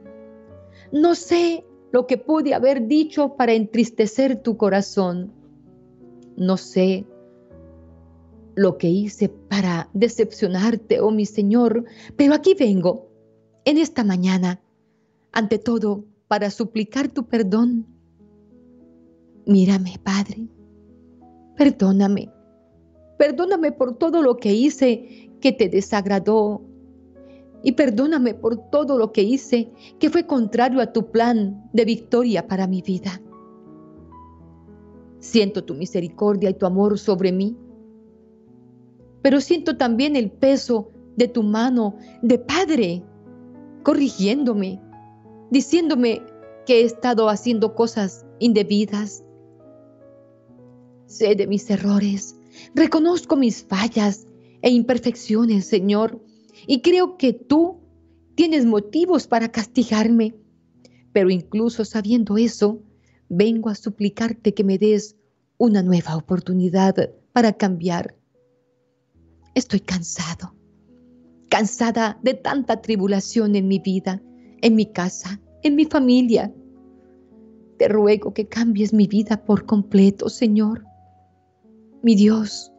no 0.92 1.16
sé 1.16 1.66
lo 1.92 2.08
que 2.08 2.18
pude 2.18 2.54
haber 2.54 2.88
dicho 2.88 3.36
para 3.36 3.54
entristecer 3.54 4.42
tu 4.42 4.58
corazón. 4.58 5.32
No 6.36 6.58
sé 6.58 7.06
lo 8.56 8.78
que 8.78 8.90
hice 8.90 9.30
para 9.30 9.90
decepcionarte, 9.94 11.00
oh 11.00 11.12
mi 11.12 11.26
Señor, 11.26 11.86
pero 12.16 12.34
aquí 12.34 12.56
vengo, 12.56 13.10
en 13.66 13.78
esta 13.78 14.04
mañana, 14.04 14.62
ante 15.32 15.60
todo, 15.60 16.06
para 16.28 16.50
suplicar 16.50 17.08
tu 17.08 17.28
perdón. 17.28 17.88
Mírame, 19.46 19.96
Padre, 20.04 20.48
perdóname, 21.56 22.32
perdóname 23.18 23.72
por 23.72 23.98
todo 23.98 24.22
lo 24.22 24.38
que 24.38 24.54
hice 24.54 25.32
que 25.42 25.52
te 25.52 25.70
desagradó, 25.70 26.62
y 27.64 27.74
perdóname 27.74 28.34
por 28.34 28.70
todo 28.70 28.98
lo 28.98 29.12
que 29.12 29.24
hice 29.24 29.72
que 30.00 30.10
fue 30.10 30.26
contrario 30.26 30.82
a 30.82 30.94
tu 30.94 31.12
plan 31.12 31.70
de 31.74 31.86
victoria 31.86 32.48
para 32.48 32.68
mi 32.68 32.82
vida. 32.82 33.22
Siento 35.20 35.66
tu 35.66 35.74
misericordia 35.74 36.50
y 36.50 36.54
tu 36.54 36.66
amor 36.66 36.98
sobre 36.98 37.32
mí, 37.32 37.58
pero 39.22 39.42
siento 39.42 39.76
también 39.76 40.16
el 40.16 40.32
peso 40.32 40.92
de 41.18 41.28
tu 41.28 41.44
mano 41.44 41.98
de 42.22 42.40
Padre, 42.40 43.04
corrigiéndome, 43.84 44.82
diciéndome 45.52 46.24
que 46.66 46.82
he 46.82 46.84
estado 46.84 47.28
haciendo 47.28 47.76
cosas 47.76 48.26
indebidas. 48.40 49.26
Sé 51.06 51.36
de 51.36 51.48
mis 51.48 51.70
errores, 51.70 52.38
reconozco 52.74 53.36
mis 53.36 53.64
fallas 53.64 54.28
e 54.62 54.70
imperfecciones, 54.70 55.66
Señor, 55.66 56.22
y 56.68 56.82
creo 56.82 57.18
que 57.18 57.34
tú 57.34 57.80
tienes 58.36 58.66
motivos 58.66 59.28
para 59.28 59.52
castigarme. 59.52 60.36
Pero 61.12 61.30
incluso 61.30 61.86
sabiendo 61.86 62.38
eso, 62.38 62.82
vengo 63.28 63.70
a 63.70 63.76
suplicarte 63.76 64.54
que 64.54 64.64
me 64.64 64.78
des 64.78 65.18
una 65.58 65.84
nueva 65.84 66.16
oportunidad 66.16 67.12
para 67.34 67.54
cambiar. 67.54 68.16
Estoy 69.56 69.82
cansado, 69.82 70.56
cansada 71.50 72.20
de 72.24 72.34
tanta 72.34 72.82
tribulación 72.82 73.56
en 73.56 73.68
mi 73.68 73.80
vida, 73.80 74.22
en 74.62 74.76
mi 74.76 74.86
casa, 74.86 75.42
en 75.64 75.76
mi 75.76 75.86
familia. 75.86 76.54
Te 77.78 77.88
ruego 77.88 78.34
que 78.34 78.48
cambies 78.48 78.94
mi 78.94 79.08
vida 79.08 79.44
por 79.44 79.66
completo, 79.66 80.30
Señor. 80.30 80.86
Mi 82.04 82.16
Dios, 82.16 82.72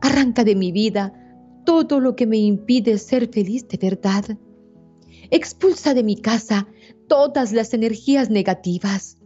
arranca 0.00 0.44
de 0.44 0.54
mi 0.54 0.72
vida 0.72 1.27
todo 1.64 2.00
lo 2.00 2.16
que 2.16 2.26
me 2.26 2.38
impide 2.38 2.98
ser 2.98 3.28
feliz 3.28 3.66
de 3.68 3.78
verdad. 3.78 4.24
Expulsa 5.30 5.94
de 5.94 6.02
mi 6.02 6.16
casa 6.16 6.66
todas 7.08 7.52
las 7.52 7.74
energías 7.74 8.30
negativas. 8.30 9.18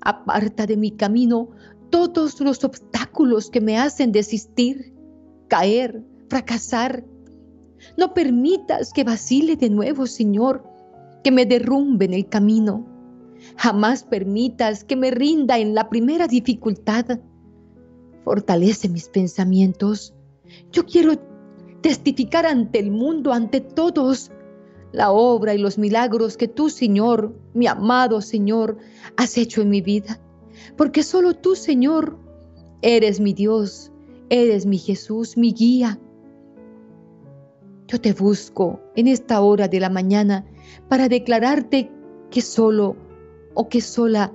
Aparta 0.00 0.66
de 0.66 0.76
mi 0.76 0.92
camino 0.92 1.50
todos 1.90 2.40
los 2.40 2.64
obstáculos 2.64 3.50
que 3.50 3.60
me 3.60 3.78
hacen 3.78 4.12
desistir. 4.12 4.92
caer, 5.48 6.02
fracasar. 6.30 7.04
No 7.98 8.14
permitas 8.14 8.92
que 8.94 9.04
vacile 9.04 9.56
de 9.56 9.68
nuevo, 9.68 10.06
Señor, 10.06 10.64
que 11.22 11.30
me 11.30 11.44
derrumbe 11.44 12.06
en 12.06 12.14
el 12.14 12.26
camino. 12.26 12.86
Jamás 13.56 14.04
permitas 14.04 14.84
que 14.84 14.96
me 14.96 15.10
rinda 15.10 15.58
en 15.58 15.74
la 15.74 15.90
primera 15.90 16.26
dificultad. 16.26 17.20
Fortalece 18.24 18.88
mis 18.88 19.08
pensamientos. 19.08 20.14
Yo 20.70 20.86
quiero 20.86 21.12
testificar 21.82 22.46
ante 22.46 22.78
el 22.78 22.90
mundo, 22.90 23.32
ante 23.32 23.60
todos, 23.60 24.30
la 24.92 25.10
obra 25.10 25.54
y 25.54 25.58
los 25.58 25.78
milagros 25.78 26.36
que 26.36 26.48
tú, 26.48 26.70
Señor, 26.70 27.34
mi 27.54 27.66
amado 27.66 28.20
Señor, 28.20 28.78
has 29.16 29.36
hecho 29.36 29.62
en 29.62 29.70
mi 29.70 29.80
vida. 29.80 30.20
Porque 30.76 31.02
solo 31.02 31.34
tú, 31.34 31.56
Señor, 31.56 32.18
eres 32.82 33.20
mi 33.20 33.32
Dios, 33.32 33.90
eres 34.28 34.66
mi 34.66 34.78
Jesús, 34.78 35.36
mi 35.36 35.52
guía. 35.52 35.98
Yo 37.88 38.00
te 38.00 38.12
busco 38.12 38.80
en 38.94 39.08
esta 39.08 39.40
hora 39.40 39.68
de 39.68 39.80
la 39.80 39.90
mañana 39.90 40.46
para 40.88 41.08
declararte 41.08 41.90
que 42.30 42.40
solo 42.40 42.96
o 43.54 43.68
que 43.68 43.80
sola 43.80 44.32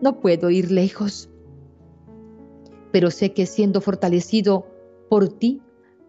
no 0.00 0.20
puedo 0.20 0.50
ir 0.50 0.70
lejos. 0.70 1.28
Pero 2.92 3.10
sé 3.10 3.32
que 3.32 3.46
siendo 3.46 3.80
fortalecido 3.80 4.66
por 5.08 5.28
ti, 5.28 5.60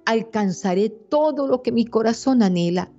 alcanzaré 0.05 0.89
todo 0.89 1.47
lo 1.47 1.61
que 1.61 1.71
mi 1.71 1.85
corazón 1.85 2.43
anhela, 2.43 2.91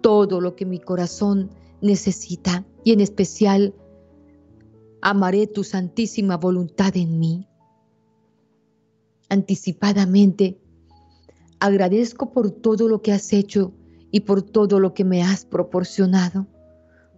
todo 0.00 0.40
lo 0.40 0.56
que 0.56 0.66
mi 0.66 0.78
corazón 0.78 1.50
necesita 1.80 2.64
y 2.84 2.92
en 2.92 3.00
especial 3.00 3.74
amaré 5.00 5.46
tu 5.46 5.64
santísima 5.64 6.36
voluntad 6.36 6.96
en 6.96 7.18
mí. 7.18 7.46
Anticipadamente, 9.28 10.58
agradezco 11.60 12.32
por 12.32 12.50
todo 12.50 12.88
lo 12.88 13.02
que 13.02 13.12
has 13.12 13.32
hecho 13.32 13.72
y 14.10 14.20
por 14.20 14.42
todo 14.42 14.80
lo 14.80 14.94
que 14.94 15.04
me 15.04 15.22
has 15.22 15.44
proporcionado, 15.44 16.46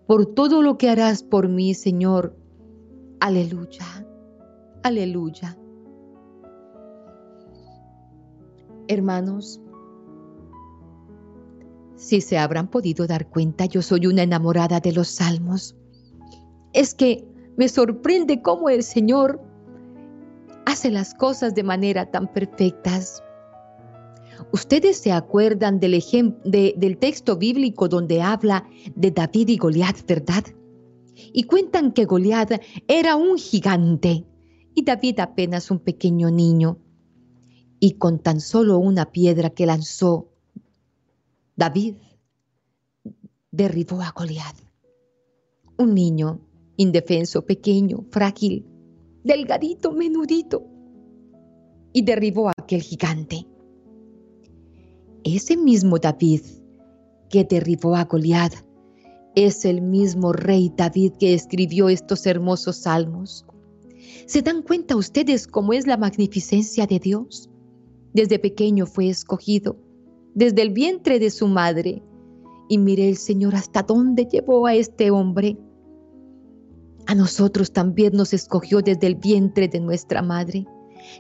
por 0.06 0.26
todo 0.26 0.62
lo 0.62 0.76
que 0.76 0.88
harás 0.88 1.22
por 1.22 1.48
mí, 1.48 1.74
Señor. 1.74 2.36
Aleluya, 3.20 4.06
aleluya. 4.82 5.59
Hermanos, 8.90 9.60
si 11.94 12.20
se 12.20 12.38
habrán 12.38 12.66
podido 12.66 13.06
dar 13.06 13.28
cuenta, 13.30 13.66
yo 13.66 13.82
soy 13.82 14.08
una 14.08 14.24
enamorada 14.24 14.80
de 14.80 14.92
los 14.92 15.06
salmos. 15.06 15.76
Es 16.72 16.96
que 16.96 17.24
me 17.56 17.68
sorprende 17.68 18.42
cómo 18.42 18.68
el 18.68 18.82
Señor 18.82 19.40
hace 20.66 20.90
las 20.90 21.14
cosas 21.14 21.54
de 21.54 21.62
manera 21.62 22.10
tan 22.10 22.32
perfectas. 22.32 23.22
Ustedes 24.52 24.98
se 24.98 25.12
acuerdan 25.12 25.78
del, 25.78 26.02
del 26.42 26.98
texto 26.98 27.36
bíblico 27.36 27.86
donde 27.86 28.20
habla 28.20 28.66
de 28.96 29.12
David 29.12 29.50
y 29.50 29.56
Goliat, 29.56 30.04
¿verdad? 30.08 30.42
Y 31.32 31.44
cuentan 31.44 31.92
que 31.92 32.06
Goliat 32.06 32.60
era 32.88 33.14
un 33.14 33.38
gigante 33.38 34.26
y 34.74 34.82
David 34.82 35.20
apenas 35.20 35.70
un 35.70 35.78
pequeño 35.78 36.32
niño 36.32 36.78
y 37.80 37.92
con 37.92 38.18
tan 38.18 38.40
solo 38.40 38.78
una 38.78 39.10
piedra 39.10 39.50
que 39.50 39.66
lanzó, 39.66 40.28
David 41.56 41.96
derribó 43.50 44.02
a 44.02 44.12
Goliat. 44.14 44.54
Un 45.78 45.94
niño 45.94 46.40
indefenso, 46.76 47.44
pequeño, 47.44 48.04
frágil, 48.10 48.66
delgadito, 49.24 49.92
menudito, 49.92 50.66
y 51.92 52.02
derribó 52.02 52.48
a 52.48 52.54
aquel 52.56 52.82
gigante. 52.82 53.46
Ese 55.24 55.56
mismo 55.56 55.98
David 55.98 56.42
que 57.28 57.44
derribó 57.44 57.96
a 57.96 58.04
Goliat 58.04 58.54
es 59.34 59.64
el 59.64 59.80
mismo 59.80 60.32
rey 60.32 60.72
David 60.76 61.12
que 61.18 61.34
escribió 61.34 61.88
estos 61.88 62.26
hermosos 62.26 62.76
salmos. 62.76 63.46
¿Se 64.26 64.42
dan 64.42 64.62
cuenta 64.62 64.96
ustedes 64.96 65.46
cómo 65.46 65.72
es 65.72 65.86
la 65.86 65.96
magnificencia 65.96 66.86
de 66.86 66.98
Dios? 66.98 67.50
Desde 68.12 68.38
pequeño 68.38 68.86
fue 68.86 69.08
escogido, 69.08 69.76
desde 70.34 70.62
el 70.62 70.70
vientre 70.70 71.18
de 71.18 71.30
su 71.30 71.46
madre. 71.46 72.02
Y 72.68 72.78
mire 72.78 73.08
el 73.08 73.16
Señor 73.16 73.54
hasta 73.54 73.82
dónde 73.82 74.26
llevó 74.26 74.66
a 74.66 74.74
este 74.74 75.10
hombre. 75.10 75.58
A 77.06 77.14
nosotros 77.14 77.72
también 77.72 78.12
nos 78.14 78.32
escogió 78.32 78.80
desde 78.80 79.06
el 79.06 79.16
vientre 79.16 79.68
de 79.68 79.80
nuestra 79.80 80.22
madre. 80.22 80.66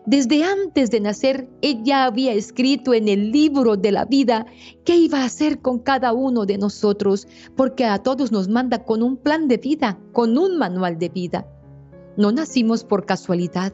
Desde 0.06 0.44
antes 0.44 0.90
de 0.90 1.00
nacer, 1.00 1.48
ella 1.62 2.04
había 2.04 2.32
escrito 2.32 2.94
en 2.94 3.08
el 3.08 3.32
libro 3.32 3.76
de 3.76 3.92
la 3.92 4.04
vida 4.04 4.46
qué 4.84 4.96
iba 4.96 5.22
a 5.22 5.24
hacer 5.24 5.60
con 5.60 5.78
cada 5.78 6.12
uno 6.12 6.46
de 6.46 6.58
nosotros, 6.58 7.26
porque 7.56 7.84
a 7.84 7.98
todos 7.98 8.30
nos 8.30 8.48
manda 8.48 8.84
con 8.84 9.02
un 9.02 9.16
plan 9.16 9.48
de 9.48 9.56
vida, 9.56 9.98
con 10.12 10.38
un 10.38 10.58
manual 10.58 10.98
de 10.98 11.08
vida. 11.08 11.46
No 12.16 12.32
nacimos 12.32 12.84
por 12.84 13.06
casualidad, 13.06 13.72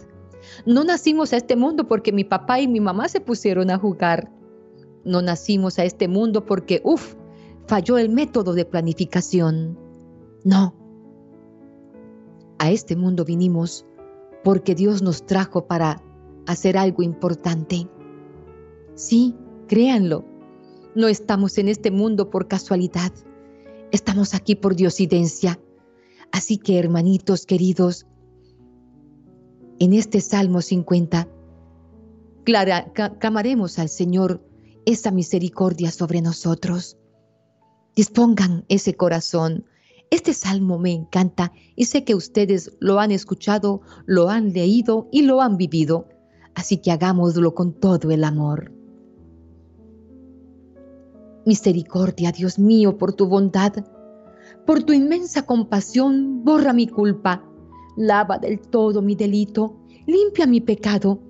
no 0.65 0.85
nacimos 0.85 1.33
a 1.33 1.37
este 1.37 1.57
mundo 1.57 1.87
porque 1.89 2.13
mi 2.13 2.25
papá 2.25 2.61
y 2.61 2.69
mi 2.69 2.81
mamá 2.81 3.09
se 3.09 3.21
pusieron 3.21 3.71
a 3.71 3.79
jugar. 3.79 4.31
No 5.05 5.23
nacimos 5.23 5.79
a 5.79 5.85
este 5.85 6.09
mundo 6.09 6.45
porque, 6.45 6.81
uff, 6.85 7.15
falló 7.67 7.99
el 7.99 8.09
método 8.09 8.55
de 8.55 8.65
planificación. 8.65 9.79
No. 10.45 10.75
A 12.59 12.71
este 12.71 12.97
mundo 12.97 13.25
vinimos 13.25 13.87
porque 14.43 14.75
Dios 14.75 15.03
nos 15.03 15.27
trajo 15.27 15.67
para 15.67 16.03
hacer 16.47 16.79
algo 16.79 17.03
importante. 17.03 17.89
Sí, 18.95 19.35
créanlo. 19.69 20.25
No 20.95 21.09
estamos 21.09 21.59
en 21.59 21.69
este 21.69 21.91
mundo 21.91 22.31
por 22.31 22.49
casualidad. 22.49 23.13
Estamos 23.93 24.35
aquí 24.35 24.55
por 24.55 24.75
diosidencia. 24.75 25.61
Así 26.33 26.59
que, 26.59 26.79
hermanitos 26.79 27.47
queridos, 27.47 28.07
en 29.79 29.93
este 29.93 30.21
Salmo 30.21 30.63
50, 30.63 31.29
clamaremos 32.45 33.79
al 33.79 33.89
Señor 33.89 34.43
esa 34.87 35.11
misericordia 35.11 35.91
sobre 35.91 36.23
nosotros. 36.23 36.97
Dispongan 37.95 38.65
ese 38.69 38.95
corazón. 38.95 39.65
Este 40.11 40.33
salmo 40.33 40.79
me 40.79 40.93
encanta 40.93 41.53
y 41.75 41.87
sé 41.87 42.05
que 42.05 42.15
ustedes 42.15 42.77
lo 42.79 43.01
han 43.01 43.11
escuchado, 43.11 43.81
lo 44.07 44.31
han 44.31 44.53
leído 44.53 45.09
y 45.11 45.23
lo 45.23 45.41
han 45.41 45.57
vivido. 45.57 46.09
Así 46.55 46.79
que 46.79 46.93
hagámoslo 46.93 47.55
con 47.55 47.73
todo 47.73 48.11
el 48.13 48.23
amor. 48.23 48.73
Misericordia, 51.45 52.33
Dios 52.33 52.59
mío, 52.59 52.97
por 52.97 53.13
tu 53.13 53.27
bondad, 53.27 53.73
por 54.65 54.85
tu 54.85 54.93
inmensa 54.93 55.43
compasión, 55.43 56.45
borra 56.45 56.73
mi 56.73 56.87
culpa 56.87 57.43
lava 57.97 58.39
del 58.39 58.61
todo 58.61 59.03
mi 59.03 59.15
delito, 59.15 59.77
limpia 60.07 60.47
mi 60.47 60.61
pecado, 60.61 61.21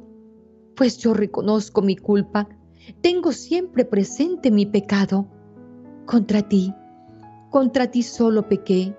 pues 0.75 0.99
yo 0.99 1.15
reconozco 1.15 1.81
mi 1.81 1.97
culpa, 1.97 2.49
tengo 3.01 3.33
siempre 3.33 3.85
presente 3.85 4.51
mi 4.51 4.67
pecado. 4.67 5.27
Contra 6.05 6.43
ti, 6.43 6.73
contra 7.51 7.91
ti 7.91 8.03
solo 8.03 8.49
pequé, 8.49 8.95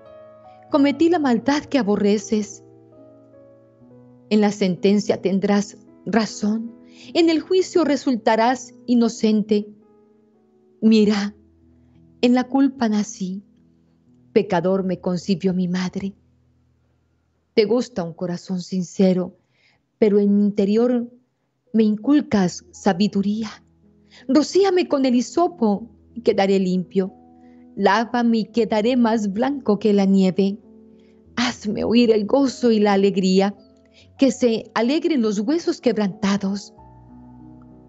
cometí 0.70 1.08
la 1.08 1.18
maldad 1.18 1.64
que 1.64 1.78
aborreces. 1.78 2.62
En 4.28 4.40
la 4.42 4.50
sentencia 4.50 5.22
tendrás 5.22 5.78
razón, 6.04 6.74
en 7.14 7.30
el 7.30 7.40
juicio 7.40 7.84
resultarás 7.84 8.74
inocente. 8.86 9.68
Mira, 10.82 11.34
en 12.20 12.34
la 12.34 12.44
culpa 12.44 12.88
nací, 12.88 13.42
pecador 14.32 14.84
me 14.84 15.00
concibió 15.00 15.54
mi 15.54 15.68
madre. 15.68 16.14
Te 17.58 17.64
gusta 17.64 18.04
un 18.04 18.12
corazón 18.12 18.60
sincero, 18.60 19.36
pero 19.98 20.20
en 20.20 20.36
mi 20.36 20.44
interior 20.44 21.10
me 21.72 21.82
inculcas 21.82 22.64
sabiduría. 22.70 23.50
Rocíame 24.28 24.86
con 24.86 25.04
el 25.04 25.16
hisopo 25.16 25.90
y 26.14 26.20
quedaré 26.20 26.60
limpio. 26.60 27.12
Lávame 27.74 28.38
y 28.38 28.44
quedaré 28.44 28.96
más 28.96 29.32
blanco 29.32 29.80
que 29.80 29.92
la 29.92 30.04
nieve. 30.04 30.56
Hazme 31.34 31.82
oír 31.82 32.12
el 32.12 32.26
gozo 32.26 32.70
y 32.70 32.78
la 32.78 32.92
alegría, 32.92 33.56
que 34.18 34.30
se 34.30 34.70
alegren 34.74 35.20
los 35.20 35.40
huesos 35.40 35.80
quebrantados. 35.80 36.72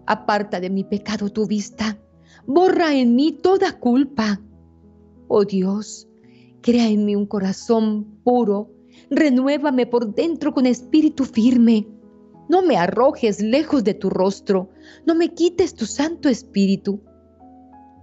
Aparta 0.04 0.58
de 0.58 0.70
mi 0.70 0.82
pecado 0.82 1.28
tu 1.28 1.46
vista, 1.46 1.96
borra 2.44 2.96
en 2.96 3.14
mí 3.14 3.38
toda 3.40 3.78
culpa. 3.78 4.42
Oh 5.28 5.44
Dios, 5.44 6.08
crea 6.60 6.88
en 6.88 7.04
mí 7.04 7.14
un 7.14 7.26
corazón 7.26 8.18
puro 8.24 8.79
renuévame 9.08 9.86
por 9.86 10.14
dentro 10.14 10.52
con 10.52 10.66
espíritu 10.66 11.24
firme. 11.24 11.86
No 12.48 12.62
me 12.62 12.76
arrojes 12.76 13.40
lejos 13.40 13.84
de 13.84 13.94
tu 13.94 14.10
rostro, 14.10 14.70
no 15.06 15.14
me 15.14 15.32
quites 15.32 15.74
tu 15.74 15.86
santo 15.86 16.28
espíritu. 16.28 17.00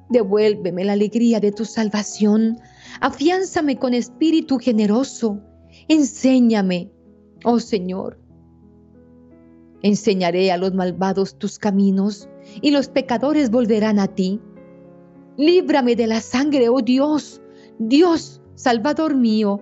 Devuélveme 0.10 0.86
la 0.86 0.93
alegría 0.93 1.39
de 1.39 1.51
tu 1.51 1.65
salvación, 1.65 2.57
afiánzame 3.01 3.77
con 3.77 3.93
espíritu 3.93 4.57
generoso, 4.57 5.41
enséñame, 5.89 6.91
oh 7.43 7.60
Señor. 7.60 8.17
Enseñaré 9.81 10.51
a 10.51 10.57
los 10.57 10.73
malvados 10.73 11.38
tus 11.38 11.60
caminos 11.60 12.29
y 12.62 12.71
los 12.71 12.88
pecadores 12.88 13.51
volverán 13.51 13.99
a 13.99 14.07
ti. 14.07 14.39
Líbrame 15.38 15.95
de 15.95 16.07
la 16.07 16.21
sangre, 16.21 16.69
oh 16.69 16.81
Dios, 16.81 17.41
Dios, 17.77 18.41
Salvador 18.55 19.15
mío, 19.15 19.62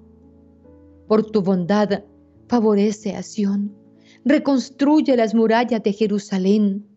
por 1.11 1.29
tu 1.29 1.41
bondad, 1.41 2.05
favorece 2.47 3.17
a 3.17 3.21
Sión, 3.21 3.75
reconstruye 4.23 5.17
las 5.17 5.35
murallas 5.35 5.83
de 5.83 5.91
Jerusalén. 5.91 6.87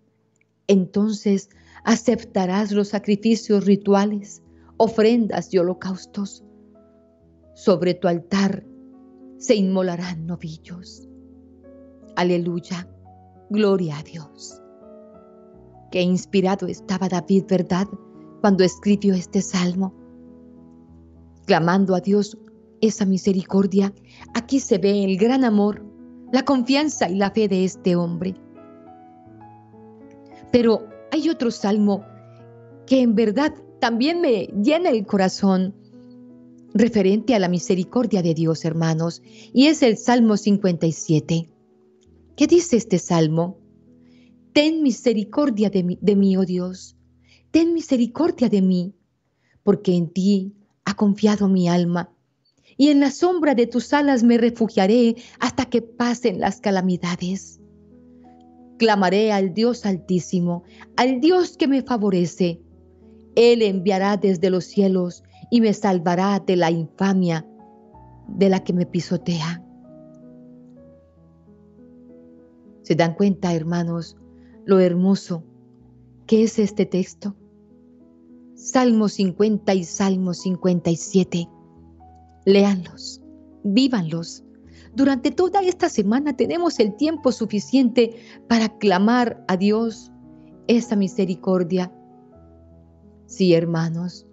Entonces 0.69 1.51
aceptarás 1.83 2.71
los 2.71 2.91
sacrificios 2.91 3.67
rituales, 3.67 4.41
ofrendas 4.77 5.53
y 5.53 5.59
holocaustos. 5.59 6.45
Sobre 7.57 7.95
tu 7.95 8.07
altar 8.07 8.65
se 9.39 9.57
inmolarán 9.57 10.29
novillos. 10.29 11.09
Aleluya, 12.15 12.89
gloria 13.51 13.99
a 13.99 14.05
Dios. 14.05 14.63
Qué 15.91 16.03
inspirado 16.03 16.69
estaba 16.69 17.09
David, 17.09 17.47
¿verdad? 17.49 17.89
Cuando 18.43 18.63
escribió 18.63 19.13
este 19.15 19.43
salmo. 19.43 19.93
Clamando 21.47 21.97
a 21.97 22.01
Dios 22.01 22.39
esa 22.87 23.07
misericordia, 23.07 23.93
aquí 24.35 24.61
se 24.61 24.79
ve 24.79 25.05
el 25.05 25.17
gran 25.17 25.45
amor, 25.45 25.85
la 26.33 26.45
confianza 26.45 27.09
y 27.09 27.17
la 27.17 27.31
fe 27.31 27.49
de 27.49 27.65
este 27.65 27.97
hombre. 27.97 28.35
Pero 30.51 30.89
hay 31.11 31.29
otro 31.29 31.51
salmo 31.51 32.05
que 32.87 33.01
en 33.01 33.15
verdad 33.15 33.55
también 33.81 34.21
me 34.21 34.47
llena 34.63 34.91
el 34.91 35.07
corazón 35.07 35.75
referente 36.75 37.35
a 37.35 37.39
la 37.39 37.49
misericordia 37.49 38.23
de 38.23 38.35
Dios, 38.35 38.65
hermanos, 38.65 39.23
y 39.53 39.67
es 39.67 39.83
el 39.83 39.97
Salmo 39.97 40.37
57. 40.37 41.51
¿Qué 42.37 42.47
dice 42.47 42.77
este 42.77 42.99
salmo? 42.99 43.61
Ten 44.53 44.83
misericordia 44.83 45.71
de 45.71 45.83
mí, 46.17 46.37
oh 46.37 46.45
Dios, 46.45 46.97
ten 47.51 47.73
misericordia 47.75 48.49
de 48.49 48.63
mí, 48.63 48.95
porque 49.63 49.95
en 49.95 50.09
ti 50.13 50.55
ha 50.85 50.95
confiado 50.95 51.49
mi 51.49 51.69
alma 51.69 52.14
y 52.77 52.89
en 52.89 53.01
la 53.01 53.11
sombra 53.11 53.55
de 53.55 53.67
tus 53.67 53.93
alas 53.93 54.23
me 54.23 54.39
refugiaré 54.39 55.17
hasta 55.41 55.67
que 55.67 55.83
pasen 55.83 56.41
las 56.41 56.61
calamidades. 56.61 57.61
Clamaré 58.79 59.33
al 59.33 59.55
Dios 59.55 59.87
altísimo, 59.87 60.65
al 60.97 61.21
Dios 61.21 61.57
que 61.57 61.69
me 61.69 61.83
favorece. 61.83 62.61
Él 63.37 63.63
enviará 63.63 64.17
desde 64.17 64.51
los 64.51 64.65
cielos 64.65 65.23
y 65.51 65.61
me 65.61 65.73
salvará 65.73 66.41
de 66.41 66.57
la 66.57 66.71
infamia 66.71 67.47
de 68.29 68.49
la 68.49 68.65
que 68.65 68.73
me 68.73 68.87
pisotea. 68.87 69.63
¿Se 72.83 72.95
dan 72.95 73.15
cuenta, 73.15 73.55
hermanos, 73.55 74.17
lo 74.65 74.81
hermoso 74.81 75.45
que 76.27 76.43
es 76.43 76.59
este 76.59 76.87
texto? 76.87 77.35
Salmo 78.55 79.09
50 79.09 79.75
y 79.75 79.85
Salmo 79.85 80.35
57. 80.35 81.49
Léanlos, 82.45 83.23
vívanlos. 83.63 84.45
Durante 84.95 85.31
toda 85.31 85.63
esta 85.63 85.89
semana 85.89 86.37
tenemos 86.37 86.79
el 86.79 86.95
tiempo 86.97 87.33
suficiente 87.33 88.17
para 88.49 88.69
clamar 88.79 89.43
a 89.49 89.57
Dios 89.57 90.13
esa 90.69 90.95
misericordia. 90.95 91.93
Sí, 93.27 93.55
hermanos. 93.55 94.27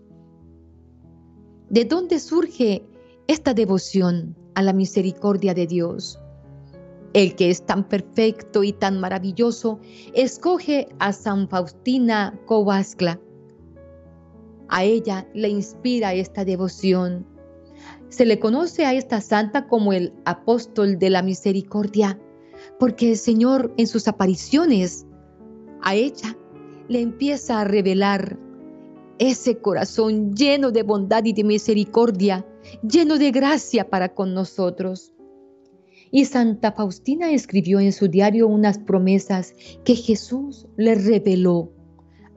¿De 1.70 1.86
dónde 1.86 2.20
surge 2.20 2.86
esta 3.28 3.54
devoción 3.54 4.36
a 4.56 4.62
la 4.62 4.74
misericordia 4.74 5.54
de 5.54 5.68
Dios? 5.68 6.20
El 7.14 7.36
que 7.36 7.50
es 7.50 7.66
tan 7.66 7.88
perfecto 7.88 8.64
y 8.64 8.74
tan 8.74 9.00
maravilloso, 9.00 9.80
escoge 10.14 10.90
a 11.00 11.14
San 11.14 11.48
Faustina 11.48 12.38
Covascla. 12.46 13.20
A 14.68 14.84
ella 14.84 15.28
le 15.34 15.50
inspira 15.50 16.14
esta 16.14 16.46
devoción 16.46 17.26
se 18.12 18.26
le 18.26 18.40
conoce 18.40 18.86
a 18.86 18.94
esta 18.94 19.22
santa 19.22 19.68
como 19.68 19.94
el 19.94 20.14
apóstol 20.26 21.00
de 21.00 21.10
la 21.10 21.24
misericordia, 21.24 22.20
porque 22.78 23.12
el 23.12 23.18
Señor 23.18 23.74
en 23.78 23.88
sus 23.88 24.08
apariciones 24.10 25.06
a 25.82 25.96
ella 25.96 26.38
le 26.90 27.00
empieza 27.00 27.62
a 27.62 27.64
revelar 27.64 28.38
ese 29.18 29.60
corazón 29.60 30.36
lleno 30.36 30.72
de 30.72 30.84
bondad 30.84 31.24
y 31.24 31.32
de 31.32 31.46
misericordia, 31.46 32.46
lleno 32.84 33.18
de 33.18 33.32
gracia 33.32 33.90
para 33.90 34.14
con 34.14 34.34
nosotros. 34.34 35.14
Y 36.12 36.26
Santa 36.26 36.74
Faustina 36.74 37.32
escribió 37.32 37.80
en 37.80 37.94
su 37.94 38.10
diario 38.10 38.48
unas 38.48 38.78
promesas 38.78 39.54
que 39.86 39.96
Jesús 39.96 40.68
le 40.76 40.96
reveló 40.96 41.72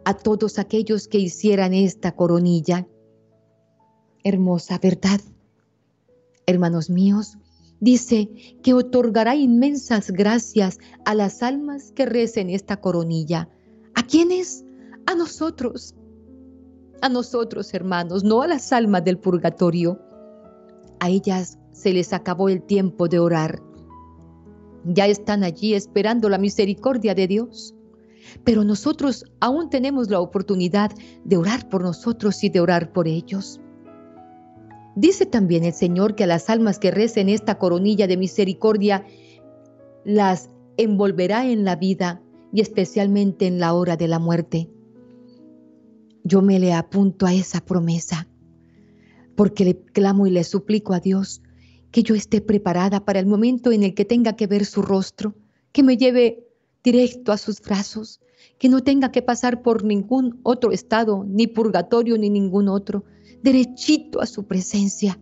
a 0.04 0.14
todos 0.14 0.60
aquellos 0.60 1.08
que 1.08 1.18
hicieran 1.18 1.74
esta 1.74 2.12
coronilla. 2.12 2.87
Hermosa 4.22 4.78
verdad 4.78 5.20
hermanos 6.46 6.90
míos, 6.90 7.38
dice 7.80 8.30
que 8.62 8.74
otorgará 8.74 9.35
inmensas 9.35 10.11
gracias 10.11 10.78
a 11.04 11.14
las 11.14 11.42
almas 11.42 11.92
que 11.92 12.07
recen 12.07 12.50
esta 12.50 12.80
coronilla. 12.80 13.48
¿A 13.94 14.07
quiénes? 14.07 14.64
A 15.07 15.14
nosotros. 15.14 15.94
A 17.02 17.09
nosotros, 17.09 17.74
hermanos, 17.74 18.24
no 18.24 18.42
a 18.42 18.46
las 18.46 18.72
almas 18.72 19.04
del 19.04 19.18
purgatorio. 19.18 20.00
A 21.00 21.11
ellas 21.11 21.59
se 21.72 21.92
les 21.92 22.12
acabó 22.12 22.48
el 22.48 22.62
tiempo 22.62 23.09
de 23.09 23.18
orar. 23.18 23.62
Ya 24.85 25.07
están 25.07 25.44
allí 25.44 25.74
esperando 25.74 26.28
la 26.28 26.38
misericordia 26.38 27.14
de 27.14 27.26
Dios. 27.26 27.74
Pero 28.42 28.64
nosotros 28.64 29.24
aún 29.40 29.68
tenemos 29.68 30.09
la 30.09 30.20
oportunidad 30.20 30.90
de 31.24 31.37
orar 31.37 31.68
por 31.68 31.83
nosotros 31.83 32.42
y 32.42 32.48
de 32.48 32.61
orar 32.61 32.92
por 32.92 33.07
ellos. 33.07 33.61
Dice 34.96 35.26
también 35.26 35.64
el 35.64 35.72
Señor 35.72 36.14
que 36.14 36.24
a 36.24 36.28
las 36.28 36.48
almas 36.48 36.78
que 36.78 36.90
recen 36.90 37.28
esta 37.28 37.59
coronilla 37.59 38.07
de 38.07 38.16
misericordia 38.16 39.04
las 40.04 40.50
envolverá 40.76 41.46
en 41.46 41.64
la 41.64 41.76
vida 41.76 42.22
y 42.52 42.61
especialmente 42.61 43.46
en 43.46 43.59
la 43.59 43.74
hora 43.74 43.96
de 43.96 44.09
la 44.09 44.18
muerte. 44.18 44.70
Yo 46.22 46.42
me 46.42 46.59
le 46.61 46.72
apunto 46.72 47.26
a 47.26 47.35
esa 47.35 47.61
promesa 47.61 48.28
porque 49.35 49.64
le 49.64 49.76
clamo 49.76 50.26
y 50.26 50.30
le 50.30 50.44
suplico 50.44 50.94
a 50.94 51.00
Dios 51.00 51.42
que 51.90 52.02
yo 52.02 52.14
esté 52.14 52.40
preparada 52.40 53.04
para 53.04 53.18
el 53.18 53.26
momento 53.26 53.72
en 53.72 53.83
el 53.83 53.94
que 53.94 54.04
tenga 54.04 54.37
que 54.37 54.46
ver 54.46 54.64
su 54.64 54.83
rostro, 54.83 55.35
que 55.72 55.83
me 55.83 55.96
lleve 55.96 56.46
directo 56.83 57.33
a 57.33 57.37
sus 57.37 57.61
brazos, 57.61 58.20
que 58.59 58.68
no 58.68 58.83
tenga 58.83 59.11
que 59.11 59.22
pasar 59.22 59.62
por 59.62 59.85
ningún 59.85 60.40
otro 60.42 60.70
estado, 60.70 61.24
ni 61.26 61.46
purgatorio, 61.46 62.16
ni 62.18 62.30
ningún 62.30 62.68
otro, 62.68 63.04
derechito 63.44 64.22
a 64.22 64.26
su 64.26 64.46
presencia. 64.46 65.20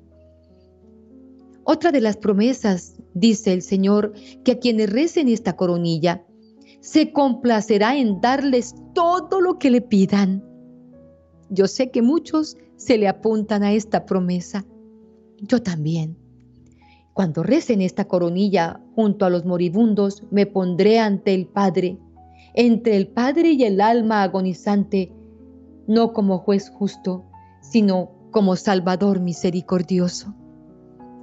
Otra 1.65 1.91
de 1.91 2.01
las 2.01 2.17
promesas, 2.17 2.95
dice 3.15 3.53
el 3.53 3.63
Señor, 3.63 4.13
que 4.45 4.53
a 4.53 4.59
quienes 4.61 4.91
recen 4.91 5.29
esta 5.29 5.57
coronilla, 5.57 6.25
se 6.81 7.13
complacerá 7.13 7.97
en 7.97 8.21
darles 8.21 8.77
todo 8.95 9.41
lo 9.41 9.59
que 9.59 9.71
le 9.71 9.81
pidan. 9.81 10.45
Yo 11.51 11.67
sé 11.67 11.91
que 11.91 12.01
muchos 12.01 12.57
se 12.77 12.97
le 12.97 13.09
apuntan 13.09 13.65
a 13.65 13.73
esta 13.73 14.07
promesa. 14.07 14.65
Yo 15.41 15.61
también. 15.61 16.17
Cuando 17.15 17.43
recen 17.43 17.83
esta 17.83 18.07
coronilla 18.07 18.81
junto 18.95 19.25
a 19.25 19.31
los 19.31 19.45
moribundos, 19.45 20.23
me 20.31 20.47
pondré 20.47 21.01
ante 21.01 21.35
el 21.35 21.47
Padre, 21.47 21.99
entre 22.55 22.97
el 22.97 23.09
Padre 23.09 23.51
y 23.51 23.65
el 23.65 23.81
alma 23.81 24.23
agonizante, 24.23 25.13
no 25.89 26.13
como 26.13 26.39
juez 26.39 26.71
justo, 26.71 27.25
sino 27.73 28.11
como 28.31 28.55
Salvador 28.55 29.19
misericordioso. 29.21 30.35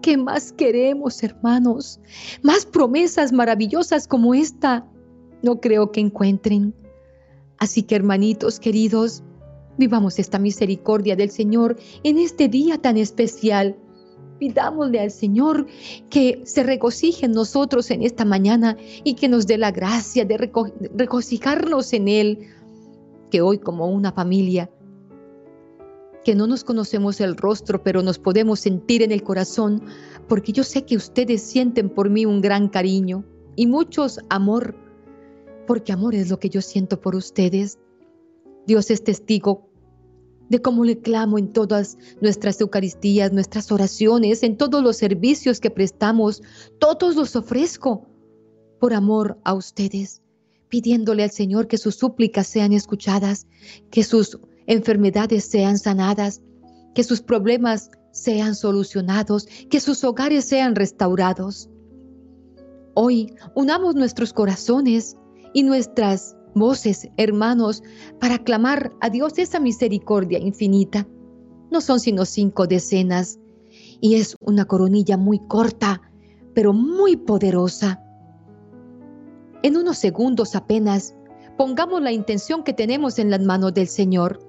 ¿Qué 0.01 0.17
más 0.17 0.51
queremos, 0.51 1.21
hermanos? 1.21 1.99
Más 2.41 2.65
promesas 2.65 3.31
maravillosas 3.31 4.07
como 4.07 4.33
esta 4.33 4.87
no 5.43 5.59
creo 5.59 5.91
que 5.91 5.99
encuentren. 5.99 6.73
Así 7.59 7.83
que, 7.83 7.95
hermanitos 7.95 8.59
queridos, 8.59 9.21
vivamos 9.77 10.17
esta 10.17 10.39
misericordia 10.39 11.15
del 11.15 11.29
Señor 11.29 11.77
en 12.03 12.17
este 12.17 12.47
día 12.47 12.79
tan 12.79 12.97
especial. 12.97 13.77
Pidámosle 14.39 15.01
al 15.01 15.11
Señor 15.11 15.67
que 16.09 16.41
se 16.45 16.63
regocije 16.63 17.27
en 17.27 17.33
nosotros 17.33 17.91
en 17.91 18.01
esta 18.01 18.25
mañana 18.25 18.75
y 19.03 19.13
que 19.13 19.27
nos 19.27 19.45
dé 19.45 19.59
la 19.59 19.71
gracia 19.71 20.25
de 20.25 20.49
regocijarnos 20.95 21.93
en 21.93 22.07
Él 22.07 22.39
que 23.29 23.41
hoy 23.41 23.59
como 23.59 23.87
una 23.87 24.11
familia, 24.11 24.71
que 26.23 26.35
no 26.35 26.47
nos 26.47 26.63
conocemos 26.63 27.21
el 27.21 27.37
rostro, 27.37 27.83
pero 27.83 28.01
nos 28.01 28.19
podemos 28.19 28.59
sentir 28.59 29.01
en 29.01 29.11
el 29.11 29.23
corazón, 29.23 29.83
porque 30.27 30.51
yo 30.51 30.63
sé 30.63 30.85
que 30.85 30.97
ustedes 30.97 31.41
sienten 31.41 31.89
por 31.89 32.09
mí 32.09 32.25
un 32.25 32.41
gran 32.41 32.67
cariño 32.67 33.23
y 33.55 33.67
muchos 33.67 34.19
amor, 34.29 34.75
porque 35.67 35.91
amor 35.91 36.15
es 36.15 36.29
lo 36.29 36.39
que 36.39 36.49
yo 36.49 36.61
siento 36.61 36.99
por 36.99 37.15
ustedes. 37.15 37.79
Dios 38.67 38.91
es 38.91 39.03
testigo 39.03 39.69
de 40.49 40.61
cómo 40.61 40.83
le 40.83 40.99
clamo 40.99 41.37
en 41.37 41.53
todas 41.53 41.97
nuestras 42.21 42.59
Eucaristías, 42.59 43.31
nuestras 43.31 43.71
oraciones, 43.71 44.43
en 44.43 44.57
todos 44.57 44.83
los 44.83 44.97
servicios 44.97 45.59
que 45.59 45.69
prestamos, 45.69 46.41
todos 46.79 47.15
los 47.15 47.35
ofrezco 47.35 48.07
por 48.79 48.93
amor 48.93 49.37
a 49.43 49.53
ustedes, 49.53 50.21
pidiéndole 50.67 51.23
al 51.23 51.31
Señor 51.31 51.67
que 51.67 51.77
sus 51.77 51.95
súplicas 51.95 52.47
sean 52.47 52.73
escuchadas, 52.73 53.45
que 53.91 54.03
sus 54.03 54.39
enfermedades 54.69 55.45
sean 55.45 55.79
sanadas, 55.79 56.41
que 56.93 57.03
sus 57.03 57.21
problemas 57.21 57.89
sean 58.11 58.55
solucionados, 58.55 59.47
que 59.69 59.79
sus 59.79 60.03
hogares 60.03 60.45
sean 60.45 60.75
restaurados. 60.75 61.69
Hoy 62.93 63.33
unamos 63.55 63.95
nuestros 63.95 64.31
corazones 64.31 65.17
y 65.53 65.63
nuestras 65.63 66.37
voces, 66.53 67.09
hermanos, 67.17 67.81
para 68.19 68.37
clamar 68.37 68.91
a 69.01 69.09
Dios 69.09 69.39
esa 69.39 69.59
misericordia 69.59 70.37
infinita. 70.37 71.07
No 71.71 71.81
son 71.81 71.99
sino 71.99 72.25
cinco 72.25 72.67
decenas 72.67 73.39
y 74.01 74.15
es 74.15 74.35
una 74.39 74.65
coronilla 74.65 75.17
muy 75.17 75.39
corta, 75.39 76.01
pero 76.53 76.73
muy 76.73 77.17
poderosa. 77.17 78.03
En 79.63 79.77
unos 79.77 79.97
segundos 79.97 80.55
apenas, 80.55 81.15
pongamos 81.57 82.01
la 82.03 82.11
intención 82.11 82.63
que 82.63 82.73
tenemos 82.73 83.17
en 83.17 83.31
las 83.31 83.41
manos 83.41 83.73
del 83.73 83.87
Señor. 83.87 84.48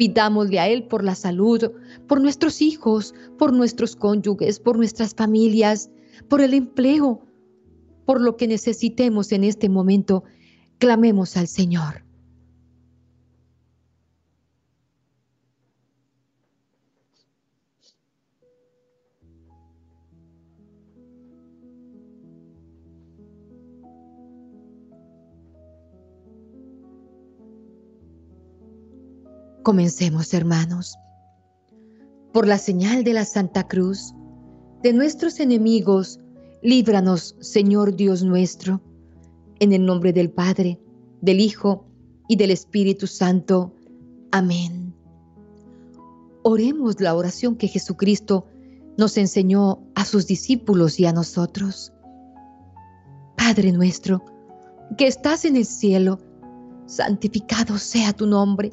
Pidámosle 0.00 0.58
a 0.58 0.66
Él 0.66 0.84
por 0.84 1.04
la 1.04 1.14
salud, 1.14 1.72
por 2.08 2.22
nuestros 2.22 2.62
hijos, 2.62 3.14
por 3.36 3.52
nuestros 3.52 3.96
cónyuges, 3.96 4.58
por 4.58 4.78
nuestras 4.78 5.14
familias, 5.14 5.90
por 6.26 6.40
el 6.40 6.54
empleo, 6.54 7.20
por 8.06 8.22
lo 8.22 8.38
que 8.38 8.48
necesitemos 8.48 9.30
en 9.30 9.44
este 9.44 9.68
momento 9.68 10.24
Clamemos 10.78 11.36
al 11.36 11.48
Señor. 11.48 12.06
Comencemos, 29.62 30.32
hermanos. 30.32 30.96
Por 32.32 32.46
la 32.46 32.58
señal 32.58 33.04
de 33.04 33.12
la 33.12 33.24
Santa 33.24 33.68
Cruz, 33.68 34.14
de 34.82 34.92
nuestros 34.92 35.40
enemigos, 35.40 36.18
líbranos, 36.62 37.36
Señor 37.40 37.94
Dios 37.94 38.22
nuestro 38.22 38.80
en 39.60 39.72
el 39.72 39.84
nombre 39.84 40.12
del 40.12 40.30
Padre, 40.30 40.80
del 41.20 41.40
Hijo 41.40 41.84
y 42.28 42.36
del 42.36 42.50
Espíritu 42.50 43.06
Santo. 43.06 43.74
Amén. 44.32 44.94
Oremos 46.42 46.98
la 47.00 47.14
oración 47.14 47.56
que 47.56 47.68
Jesucristo 47.68 48.46
nos 48.96 49.18
enseñó 49.18 49.82
a 49.94 50.06
sus 50.06 50.26
discípulos 50.26 50.98
y 50.98 51.04
a 51.04 51.12
nosotros. 51.12 51.92
Padre 53.36 53.72
nuestro, 53.72 54.24
que 54.96 55.06
estás 55.06 55.44
en 55.44 55.56
el 55.56 55.66
cielo, 55.66 56.18
santificado 56.86 57.76
sea 57.76 58.14
tu 58.14 58.26
nombre. 58.26 58.72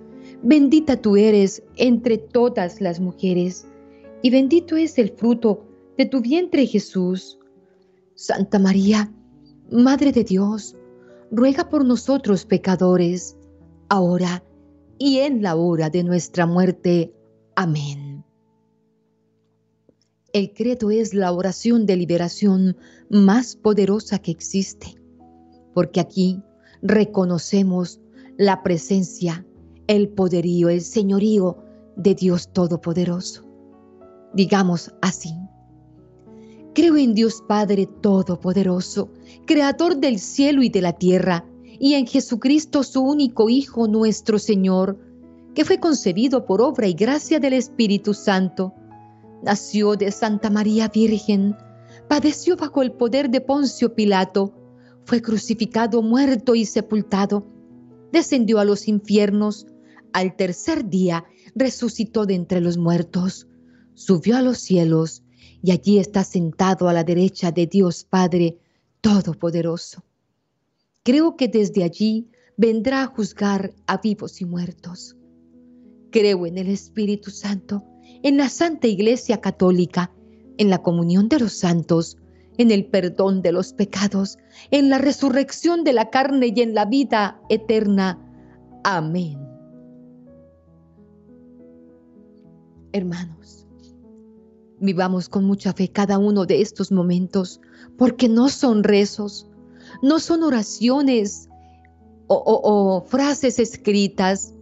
Bendita 0.43 0.99
tú 0.99 1.17
eres 1.17 1.63
entre 1.75 2.17
todas 2.17 2.81
las 2.81 2.99
mujeres, 2.99 3.67
y 4.21 4.29
bendito 4.31 4.75
es 4.75 4.97
el 4.97 5.11
fruto 5.11 5.65
de 5.97 6.05
tu 6.05 6.21
vientre 6.21 6.65
Jesús. 6.65 7.37
Santa 8.15 8.59
María, 8.59 9.13
Madre 9.71 10.11
de 10.11 10.23
Dios, 10.23 10.75
ruega 11.31 11.69
por 11.69 11.85
nosotros 11.85 12.45
pecadores, 12.45 13.37
ahora 13.87 14.43
y 14.97 15.19
en 15.19 15.41
la 15.41 15.55
hora 15.55 15.89
de 15.89 16.03
nuestra 16.03 16.45
muerte. 16.45 17.13
Amén. 17.55 18.23
El 20.33 20.53
credo 20.53 20.91
es 20.91 21.13
la 21.13 21.31
oración 21.31 21.85
de 21.85 21.97
liberación 21.97 22.77
más 23.09 23.55
poderosa 23.55 24.19
que 24.19 24.31
existe, 24.31 24.95
porque 25.73 25.99
aquí 25.99 26.41
reconocemos 26.81 27.99
la 28.37 28.63
presencia, 28.63 29.45
el 29.87 30.09
poderío, 30.09 30.69
el 30.69 30.81
señorío 30.81 31.57
de 31.95 32.15
Dios 32.15 32.51
Todopoderoso. 32.53 33.45
Digamos 34.33 34.93
así. 35.01 35.33
Creo 36.73 36.95
en 36.95 37.13
Dios 37.13 37.43
Padre 37.47 37.85
Todopoderoso, 37.85 39.09
Creador 39.45 39.97
del 39.97 40.19
cielo 40.19 40.63
y 40.63 40.69
de 40.69 40.81
la 40.81 40.93
tierra, 40.93 41.45
y 41.79 41.95
en 41.95 42.07
Jesucristo 42.07 42.83
su 42.83 43.01
único 43.01 43.49
Hijo 43.49 43.87
nuestro 43.87 44.39
Señor, 44.39 44.97
que 45.53 45.65
fue 45.65 45.79
concebido 45.79 46.45
por 46.45 46.61
obra 46.61 46.87
y 46.87 46.93
gracia 46.93 47.39
del 47.39 47.53
Espíritu 47.53 48.13
Santo. 48.13 48.73
Nació 49.43 49.95
de 49.95 50.11
Santa 50.11 50.49
María 50.49 50.87
Virgen, 50.87 51.57
padeció 52.07 52.55
bajo 52.55 52.81
el 52.81 52.91
poder 52.91 53.29
de 53.29 53.41
Poncio 53.41 53.95
Pilato, 53.95 54.53
fue 55.03 55.21
crucificado, 55.21 56.01
muerto 56.01 56.55
y 56.55 56.65
sepultado, 56.65 57.45
descendió 58.11 58.59
a 58.59 58.65
los 58.65 58.87
infiernos, 58.87 59.65
al 60.13 60.35
tercer 60.35 60.89
día 60.89 61.25
resucitó 61.55 62.25
de 62.25 62.35
entre 62.35 62.61
los 62.61 62.77
muertos, 62.77 63.47
subió 63.93 64.37
a 64.37 64.41
los 64.41 64.59
cielos, 64.59 65.23
y 65.63 65.71
allí 65.71 65.99
está 65.99 66.23
sentado 66.23 66.89
a 66.89 66.93
la 66.93 67.03
derecha 67.03 67.51
de 67.51 67.67
Dios 67.67 68.03
Padre 68.03 68.57
Todopoderoso. 69.01 70.03
Creo 71.03 71.35
que 71.35 71.47
desde 71.47 71.83
allí 71.83 72.29
vendrá 72.57 73.03
a 73.03 73.07
juzgar 73.07 73.73
a 73.87 73.97
vivos 73.97 74.41
y 74.41 74.45
muertos. 74.45 75.15
Creo 76.11 76.45
en 76.45 76.57
el 76.57 76.67
Espíritu 76.67 77.31
Santo, 77.31 77.83
en 78.23 78.37
la 78.37 78.49
Santa 78.49 78.87
Iglesia 78.87 79.41
Católica, 79.41 80.11
en 80.57 80.69
la 80.69 80.81
comunión 80.81 81.29
de 81.29 81.39
los 81.39 81.53
santos, 81.53 82.17
en 82.57 82.69
el 82.69 82.85
perdón 82.85 83.41
de 83.41 83.51
los 83.51 83.73
pecados, 83.73 84.37
en 84.69 84.89
la 84.89 84.97
resurrección 84.97 85.83
de 85.83 85.93
la 85.93 86.09
carne 86.09 86.53
y 86.55 86.61
en 86.61 86.75
la 86.75 86.85
vida 86.85 87.41
eterna. 87.49 88.19
Amén. 88.83 89.50
Hermanos, 92.93 93.61
Vivamos 94.83 95.29
con 95.29 95.45
mucha 95.45 95.73
fe 95.73 95.89
cada 95.89 96.17
uno 96.17 96.47
de 96.47 96.59
estos 96.59 96.91
momentos, 96.91 97.61
porque 97.99 98.27
no 98.27 98.49
son 98.49 98.83
rezos, 98.83 99.47
no 100.01 100.17
son 100.17 100.41
oraciones 100.41 101.49
o, 102.25 103.03
frases 103.05 103.59
escritas, 103.59 104.55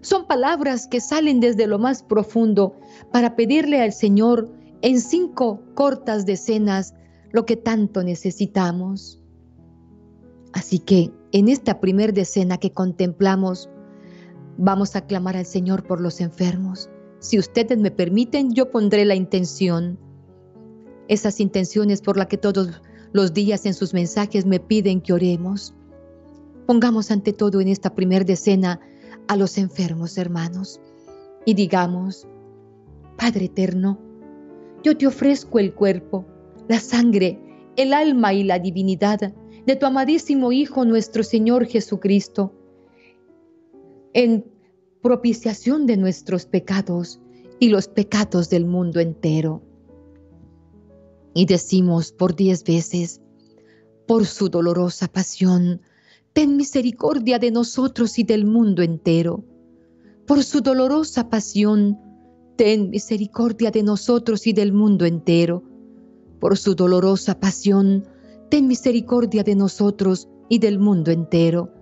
son 0.00 0.26
palabras 0.26 0.86
que 0.86 1.00
salen 1.00 1.40
desde 1.40 1.66
lo 1.66 1.78
más 1.78 2.02
profundo 2.02 2.76
para 3.12 3.36
pedirle 3.36 3.82
al 3.82 3.92
Señor 3.92 4.50
en 4.80 4.98
cinco 4.98 5.60
cortas 5.74 6.24
decenas 6.24 6.94
lo 7.30 7.44
que 7.44 7.56
tanto 7.56 8.02
necesitamos. 8.02 9.22
Así 10.54 10.78
que 10.78 11.12
en 11.32 11.50
esta 11.50 11.78
primer 11.78 12.14
decena 12.14 12.56
que 12.56 12.72
contemplamos, 12.72 13.68
vamos 14.56 14.96
a 14.96 15.06
clamar 15.06 15.36
al 15.36 15.46
Señor 15.46 15.86
por 15.86 16.00
los 16.00 16.22
enfermos, 16.22 16.88
si 17.22 17.38
ustedes 17.38 17.78
me 17.78 17.92
permiten, 17.92 18.52
yo 18.52 18.72
pondré 18.72 19.04
la 19.04 19.14
intención. 19.14 19.96
Esas 21.06 21.38
intenciones 21.38 22.02
por 22.02 22.16
las 22.16 22.26
que 22.26 22.36
todos 22.36 22.82
los 23.12 23.32
días 23.32 23.64
en 23.64 23.74
sus 23.74 23.94
mensajes 23.94 24.44
me 24.44 24.58
piden 24.58 25.00
que 25.00 25.12
oremos. 25.12 25.72
Pongamos 26.66 27.12
ante 27.12 27.32
todo 27.32 27.60
en 27.60 27.68
esta 27.68 27.94
primer 27.94 28.26
decena 28.26 28.80
a 29.28 29.36
los 29.36 29.56
enfermos, 29.56 30.18
hermanos, 30.18 30.80
y 31.44 31.54
digamos, 31.54 32.26
Padre 33.16 33.44
eterno, 33.44 34.00
yo 34.82 34.96
te 34.98 35.06
ofrezco 35.06 35.60
el 35.60 35.74
cuerpo, 35.74 36.26
la 36.66 36.80
sangre, 36.80 37.38
el 37.76 37.94
alma 37.94 38.34
y 38.34 38.42
la 38.42 38.58
divinidad 38.58 39.32
de 39.64 39.76
tu 39.76 39.86
amadísimo 39.86 40.50
Hijo 40.50 40.84
nuestro 40.84 41.22
Señor 41.22 41.66
Jesucristo, 41.66 42.52
en 44.12 44.51
propiciación 45.02 45.86
de 45.86 45.96
nuestros 45.96 46.46
pecados 46.46 47.20
y 47.58 47.68
los 47.68 47.88
pecados 47.88 48.48
del 48.48 48.64
mundo 48.64 49.00
entero. 49.00 49.62
Y 51.34 51.46
decimos 51.46 52.12
por 52.12 52.36
diez 52.36 52.62
veces, 52.64 53.20
por 54.06 54.26
su 54.26 54.48
dolorosa 54.48 55.08
pasión, 55.08 55.80
ten 56.32 56.56
misericordia 56.56 57.38
de 57.38 57.50
nosotros 57.50 58.18
y 58.18 58.24
del 58.24 58.44
mundo 58.44 58.82
entero. 58.82 59.44
Por 60.26 60.44
su 60.44 60.60
dolorosa 60.60 61.28
pasión, 61.28 61.98
ten 62.56 62.90
misericordia 62.90 63.70
de 63.70 63.82
nosotros 63.82 64.46
y 64.46 64.52
del 64.52 64.72
mundo 64.72 65.04
entero. 65.04 65.62
Por 66.38 66.56
su 66.56 66.74
dolorosa 66.74 67.40
pasión, 67.40 68.06
ten 68.50 68.66
misericordia 68.66 69.42
de 69.42 69.56
nosotros 69.56 70.28
y 70.48 70.58
del 70.58 70.78
mundo 70.78 71.10
entero. 71.10 71.81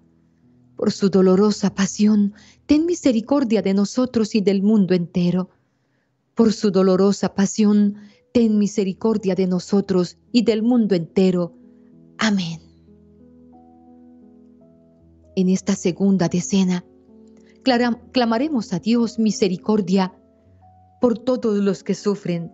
Por 0.81 0.91
su 0.91 1.11
dolorosa 1.11 1.75
pasión, 1.75 2.33
ten 2.65 2.87
misericordia 2.87 3.61
de 3.61 3.75
nosotros 3.75 4.33
y 4.33 4.41
del 4.41 4.63
mundo 4.63 4.95
entero. 4.95 5.51
Por 6.33 6.53
su 6.53 6.71
dolorosa 6.71 7.35
pasión, 7.35 7.97
ten 8.33 8.57
misericordia 8.57 9.35
de 9.35 9.45
nosotros 9.45 10.17
y 10.31 10.41
del 10.41 10.63
mundo 10.63 10.95
entero. 10.95 11.53
Amén. 12.17 12.59
En 15.35 15.49
esta 15.49 15.75
segunda 15.75 16.29
decena, 16.29 16.83
clamaremos 18.11 18.73
a 18.73 18.79
Dios 18.79 19.19
misericordia 19.19 20.15
por 20.99 21.19
todos 21.19 21.59
los 21.59 21.83
que 21.83 21.93
sufren 21.93 22.51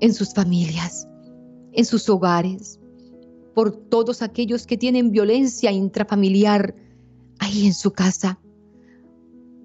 en 0.00 0.14
sus 0.14 0.32
familias 0.32 1.06
en 1.76 1.84
sus 1.84 2.08
hogares, 2.08 2.80
por 3.56 3.74
todos 3.74 4.20
aquellos 4.20 4.66
que 4.66 4.76
tienen 4.76 5.12
violencia 5.12 5.72
intrafamiliar 5.72 6.74
ahí 7.38 7.64
en 7.64 7.72
su 7.72 7.90
casa, 7.90 8.38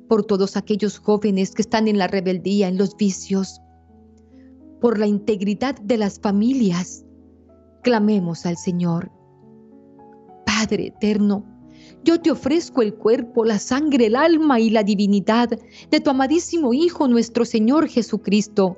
por 0.07 0.23
todos 0.23 0.55
aquellos 0.55 0.97
jóvenes 0.97 1.53
que 1.53 1.61
están 1.61 1.89
en 1.89 1.97
la 1.97 2.07
rebeldía, 2.07 2.69
en 2.69 2.77
los 2.77 2.95
vicios, 2.95 3.59
por 4.79 4.97
la 4.97 5.07
integridad 5.07 5.75
de 5.81 5.97
las 5.97 6.21
familias. 6.21 7.03
Clamemos 7.83 8.45
al 8.45 8.55
Señor. 8.55 9.11
Padre 10.45 10.87
eterno, 10.87 11.43
yo 12.05 12.21
te 12.21 12.31
ofrezco 12.31 12.81
el 12.81 12.93
cuerpo, 12.93 13.43
la 13.43 13.59
sangre, 13.59 14.05
el 14.05 14.15
alma 14.15 14.61
y 14.61 14.69
la 14.69 14.83
divinidad 14.83 15.49
de 15.49 15.99
tu 15.99 16.09
amadísimo 16.09 16.73
Hijo 16.73 17.09
nuestro 17.09 17.43
Señor 17.43 17.89
Jesucristo, 17.89 18.77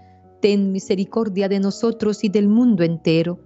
ten 0.41 0.71
misericordia 0.71 1.47
de 1.47 1.59
nosotros 1.59 2.23
y 2.23 2.29
del 2.29 2.47
mundo 2.47 2.83
entero. 2.83 3.39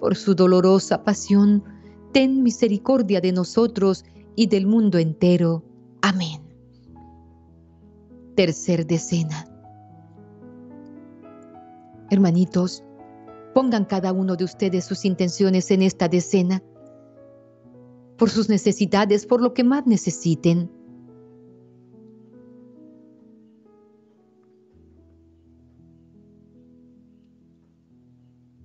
Por 0.00 0.16
su 0.16 0.34
dolorosa 0.34 1.02
pasión, 1.02 1.64
ten 2.12 2.42
misericordia 2.42 3.20
de 3.20 3.32
nosotros 3.32 4.04
y 4.36 4.46
del 4.46 4.66
mundo 4.66 4.98
entero. 4.98 5.64
Amén. 6.02 6.42
Tercer 8.36 8.86
decena. 8.86 9.46
Hermanitos, 12.10 12.82
pongan 13.54 13.84
cada 13.84 14.12
uno 14.12 14.36
de 14.36 14.44
ustedes 14.44 14.84
sus 14.84 15.04
intenciones 15.04 15.70
en 15.70 15.82
esta 15.82 16.08
decena 16.08 16.62
por 18.16 18.28
sus 18.28 18.50
necesidades, 18.50 19.24
por 19.24 19.40
lo 19.40 19.54
que 19.54 19.64
más 19.64 19.86
necesiten. 19.86 20.70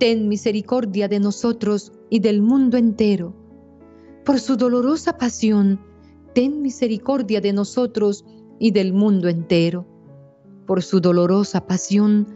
ten 0.00 0.26
misericordia 0.26 1.06
de 1.06 1.20
nosotros 1.20 1.92
y 2.10 2.18
del 2.18 2.42
mundo 2.42 2.76
entero. 2.76 3.32
Por 4.24 4.40
su 4.40 4.56
dolorosa 4.56 5.16
pasión, 5.16 5.80
ten 6.34 6.60
misericordia 6.62 7.40
de 7.40 7.52
nosotros 7.52 8.24
y 8.58 8.72
del 8.72 8.92
mundo 8.92 9.28
entero. 9.28 9.86
Por 10.66 10.82
su 10.82 11.00
dolorosa 11.00 11.64
pasión, 11.68 12.26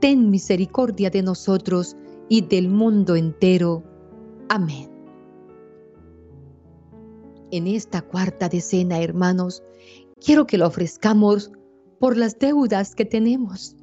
ten 0.00 0.30
misericordia 0.30 1.10
de 1.10 1.22
nosotros 1.22 1.96
y 2.28 2.40
del 2.40 2.68
mundo 2.68 3.14
entero. 3.14 3.84
Amén 4.48 4.90
en 7.50 7.66
esta 7.66 8.02
cuarta 8.02 8.48
decena, 8.48 9.00
hermanos, 9.00 9.62
quiero 10.24 10.46
que 10.46 10.58
lo 10.58 10.66
ofrezcamos 10.66 11.50
por 11.98 12.16
las 12.16 12.38
deudas 12.38 12.94
que 12.94 13.04
tenemos. 13.04 13.76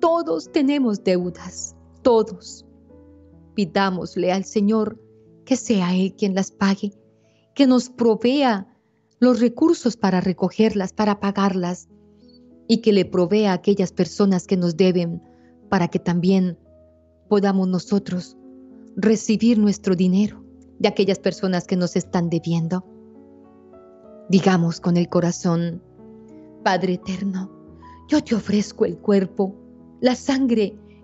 Todos 0.00 0.50
tenemos 0.52 1.02
deudas, 1.02 1.76
todos. 2.02 2.66
Pidámosle 3.54 4.32
al 4.32 4.44
Señor 4.44 5.00
que 5.44 5.56
sea 5.56 5.94
Él 5.94 6.14
quien 6.16 6.34
las 6.34 6.50
pague, 6.50 6.92
que 7.54 7.66
nos 7.66 7.90
provea 7.90 8.68
los 9.18 9.40
recursos 9.40 9.96
para 9.96 10.20
recogerlas, 10.20 10.92
para 10.92 11.20
pagarlas. 11.20 11.88
y 12.68 12.78
que 12.78 12.92
le 12.92 13.04
provea 13.04 13.50
a 13.50 13.54
aquellas 13.54 13.92
personas 13.92 14.46
que 14.46 14.56
nos 14.56 14.76
deben 14.76 15.20
para 15.68 15.88
que 15.88 15.98
también 15.98 16.58
podamos 17.28 17.68
nosotros 17.68 18.36
recibir 18.96 19.58
nuestro 19.58 19.94
dinero 19.94 20.42
de 20.78 20.88
aquellas 20.88 21.18
personas 21.18 21.66
que 21.66 21.76
nos 21.76 21.96
están 21.96 22.30
debiendo. 22.30 22.84
Digamos 24.28 24.80
con 24.80 24.96
el 24.96 25.08
corazón, 25.08 25.82
Padre 26.62 26.94
eterno, 26.94 27.50
yo 28.08 28.22
te 28.22 28.34
ofrezco 28.34 28.84
el 28.84 28.96
cuerpo, 28.96 29.54
la 30.00 30.14
sangre, 30.14 30.76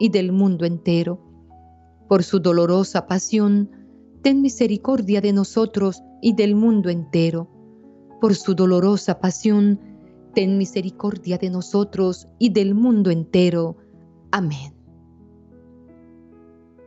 y 0.00 0.08
del 0.08 0.32
mundo 0.32 0.64
entero. 0.64 1.20
Por 2.08 2.24
su 2.24 2.40
dolorosa 2.40 3.06
pasión, 3.06 3.70
ten 4.22 4.40
misericordia 4.40 5.20
de 5.20 5.32
nosotros 5.32 6.02
y 6.20 6.34
del 6.34 6.56
mundo 6.56 6.88
entero. 6.88 7.48
Por 8.20 8.34
su 8.34 8.54
dolorosa 8.54 9.20
pasión, 9.20 9.78
ten 10.34 10.58
misericordia 10.58 11.38
de 11.38 11.50
nosotros 11.50 12.26
y 12.38 12.50
del 12.50 12.74
mundo 12.74 13.10
entero. 13.10 13.76
Amén. 14.32 14.74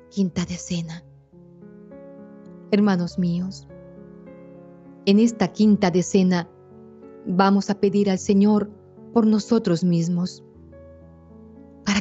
Quinta 0.09 0.43
decena. 0.45 1.05
Hermanos 2.71 3.19
míos, 3.19 3.67
en 5.05 5.19
esta 5.19 5.49
quinta 5.49 5.91
decena 5.91 6.49
vamos 7.27 7.69
a 7.69 7.79
pedir 7.79 8.09
al 8.09 8.17
Señor 8.17 8.71
por 9.13 9.27
nosotros 9.27 9.83
mismos, 9.83 10.43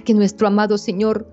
que 0.05 0.14
nuestro 0.14 0.46
amado 0.46 0.78
Señor 0.78 1.26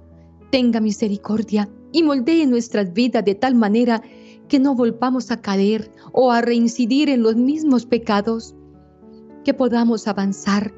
tenga 0.52 0.80
misericordia 0.80 1.70
y 1.92 2.04
moldee 2.04 2.46
nuestras 2.46 2.94
vidas 2.94 3.26
de 3.26 3.36
tal 3.36 3.56
manera 3.56 4.02
que 4.48 4.60
no 4.60 4.76
volvamos 4.76 5.32
a 5.32 5.42
caer 5.42 5.92
o 6.12 6.32
a 6.32 6.42
reincidir 6.42 7.10
en 7.10 7.24
los 7.24 7.36
mismos 7.36 7.86
pecados, 7.86 8.56
que 9.44 9.54
podamos 9.54 10.08
avanzar, 10.08 10.74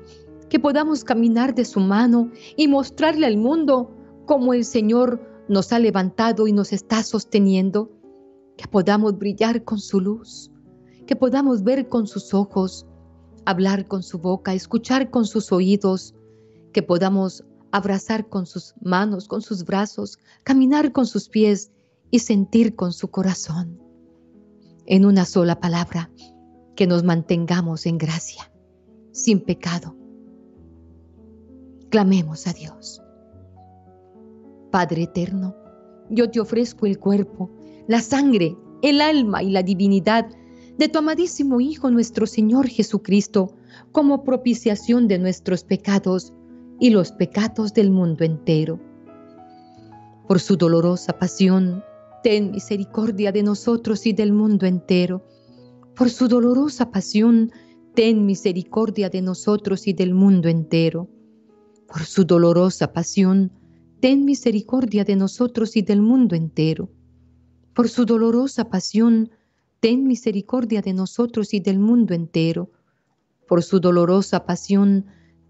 que 0.49 0.59
podamos 0.59 1.03
caminar 1.03 1.55
de 1.55 1.65
su 1.65 1.79
mano 1.79 2.31
y 2.57 2.67
mostrarle 2.67 3.25
al 3.25 3.37
mundo 3.37 3.91
cómo 4.25 4.53
el 4.53 4.65
Señor 4.65 5.21
nos 5.47 5.71
ha 5.71 5.79
levantado 5.79 6.47
y 6.47 6.53
nos 6.53 6.73
está 6.73 7.03
sosteniendo, 7.03 7.91
que 8.57 8.67
podamos 8.67 9.17
brillar 9.17 9.63
con 9.63 9.79
su 9.79 9.99
luz 9.99 10.51
que 11.11 11.17
podamos 11.17 11.63
ver 11.65 11.89
con 11.89 12.07
sus 12.07 12.33
ojos, 12.33 12.87
hablar 13.45 13.85
con 13.85 14.01
su 14.01 14.17
boca, 14.19 14.53
escuchar 14.53 15.09
con 15.09 15.25
sus 15.25 15.51
oídos, 15.51 16.15
que 16.71 16.83
podamos 16.83 17.43
abrazar 17.71 18.27
con 18.27 18.45
sus 18.45 18.73
manos, 18.81 19.27
con 19.27 19.41
sus 19.41 19.65
brazos, 19.65 20.19
caminar 20.43 20.91
con 20.91 21.05
sus 21.05 21.29
pies 21.29 21.71
y 22.09 22.19
sentir 22.19 22.75
con 22.75 22.93
su 22.93 23.09
corazón. 23.09 23.79
En 24.85 25.05
una 25.05 25.25
sola 25.25 25.59
palabra, 25.59 26.11
que 26.75 26.87
nos 26.87 27.03
mantengamos 27.03 27.85
en 27.85 27.97
gracia, 27.97 28.51
sin 29.11 29.39
pecado. 29.41 29.95
Clamemos 31.89 32.47
a 32.47 32.53
Dios. 32.53 33.01
Padre 34.71 35.03
eterno, 35.03 35.55
yo 36.09 36.29
te 36.29 36.39
ofrezco 36.39 36.85
el 36.85 36.97
cuerpo, 36.97 37.49
la 37.87 38.01
sangre, 38.01 38.57
el 38.81 39.01
alma 39.01 39.43
y 39.43 39.51
la 39.51 39.63
divinidad 39.63 40.27
de 40.77 40.89
tu 40.89 40.99
amadísimo 40.99 41.61
Hijo 41.61 41.91
nuestro 41.91 42.25
Señor 42.25 42.67
Jesucristo, 42.67 43.53
como 43.91 44.23
propiciación 44.23 45.07
de 45.07 45.19
nuestros 45.19 45.63
pecados 45.63 46.33
y 46.81 46.89
los 46.89 47.11
pecados 47.11 47.75
del 47.75 47.91
mundo 47.91 48.23
entero. 48.23 48.79
Por 50.27 50.39
su 50.39 50.57
dolorosa 50.57 51.13
pasión, 51.19 51.83
ten 52.23 52.49
misericordia 52.49 53.31
de 53.31 53.43
nosotros 53.43 54.07
y 54.07 54.13
del 54.13 54.33
mundo 54.33 54.65
entero. 54.65 55.23
Por 55.95 56.09
su 56.09 56.27
dolorosa 56.27 56.89
pasión, 56.89 57.51
ten 57.93 58.25
misericordia 58.25 59.09
de 59.09 59.21
nosotros 59.21 59.85
y 59.85 59.93
del 59.93 60.15
mundo 60.15 60.49
entero. 60.49 61.07
Por 61.87 62.01
su 62.01 62.25
dolorosa 62.25 62.91
pasión, 62.93 63.51
ten 63.99 64.25
misericordia 64.25 65.03
de 65.03 65.15
nosotros 65.15 65.77
y 65.77 65.83
del 65.83 66.01
mundo 66.01 66.35
entero. 66.35 66.89
Por 67.75 67.89
su 67.89 68.05
dolorosa 68.05 68.71
pasión, 68.71 69.29
ten 69.81 70.07
misericordia 70.07 70.81
de 70.81 70.93
nosotros 70.93 71.53
y 71.53 71.59
del 71.59 71.77
mundo 71.77 72.15
entero. 72.15 72.71
Por 73.47 73.61
su 73.61 73.79
dolorosa 73.79 74.47
pasión, 74.47 75.05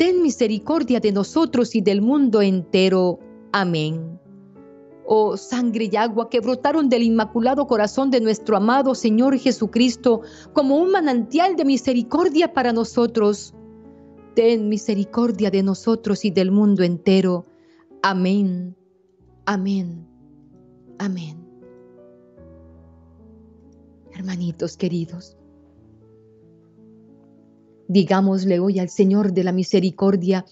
ten 0.00 0.22
misericordia 0.22 0.98
de 0.98 1.12
nosotros 1.12 1.74
y 1.74 1.82
del 1.82 2.00
mundo 2.00 2.40
entero. 2.40 3.18
Amén. 3.52 4.18
Oh 5.04 5.36
sangre 5.36 5.90
y 5.92 5.96
agua 5.96 6.30
que 6.30 6.40
brotaron 6.40 6.88
del 6.88 7.02
inmaculado 7.02 7.66
corazón 7.66 8.10
de 8.10 8.22
nuestro 8.22 8.56
amado 8.56 8.94
Señor 8.94 9.38
Jesucristo 9.38 10.22
como 10.54 10.78
un 10.78 10.90
manantial 10.90 11.54
de 11.54 11.66
misericordia 11.66 12.54
para 12.54 12.72
nosotros. 12.72 13.52
Ten 14.34 14.70
misericordia 14.70 15.50
de 15.50 15.62
nosotros 15.62 16.24
y 16.24 16.30
del 16.30 16.50
mundo 16.50 16.82
entero. 16.82 17.44
Amén. 18.02 18.74
Amén. 19.44 20.06
Amén. 20.98 21.46
Hermanitos 24.14 24.78
queridos, 24.78 25.36
Digámosle 27.90 28.60
hoy 28.60 28.78
al 28.78 28.88
Señor 28.88 29.32
de 29.32 29.42
la 29.42 29.50
misericordia 29.50 30.44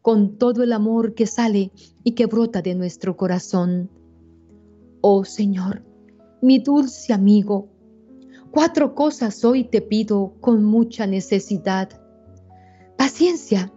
con 0.00 0.38
todo 0.38 0.62
el 0.62 0.72
amor 0.72 1.12
que 1.12 1.26
sale 1.26 1.70
y 2.02 2.12
que 2.12 2.24
brota 2.24 2.62
de 2.62 2.74
nuestro 2.74 3.18
corazón. 3.18 3.90
Oh 5.02 5.22
Señor, 5.26 5.84
mi 6.40 6.58
dulce 6.58 7.12
amigo, 7.12 7.68
cuatro 8.50 8.94
cosas 8.94 9.44
hoy 9.44 9.64
te 9.64 9.82
pido 9.82 10.36
con 10.40 10.64
mucha 10.64 11.06
necesidad. 11.06 11.90
Paciencia 12.96 13.70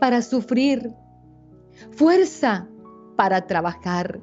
para 0.00 0.22
sufrir, 0.22 0.94
fuerza 1.90 2.70
para 3.18 3.46
trabajar, 3.46 4.18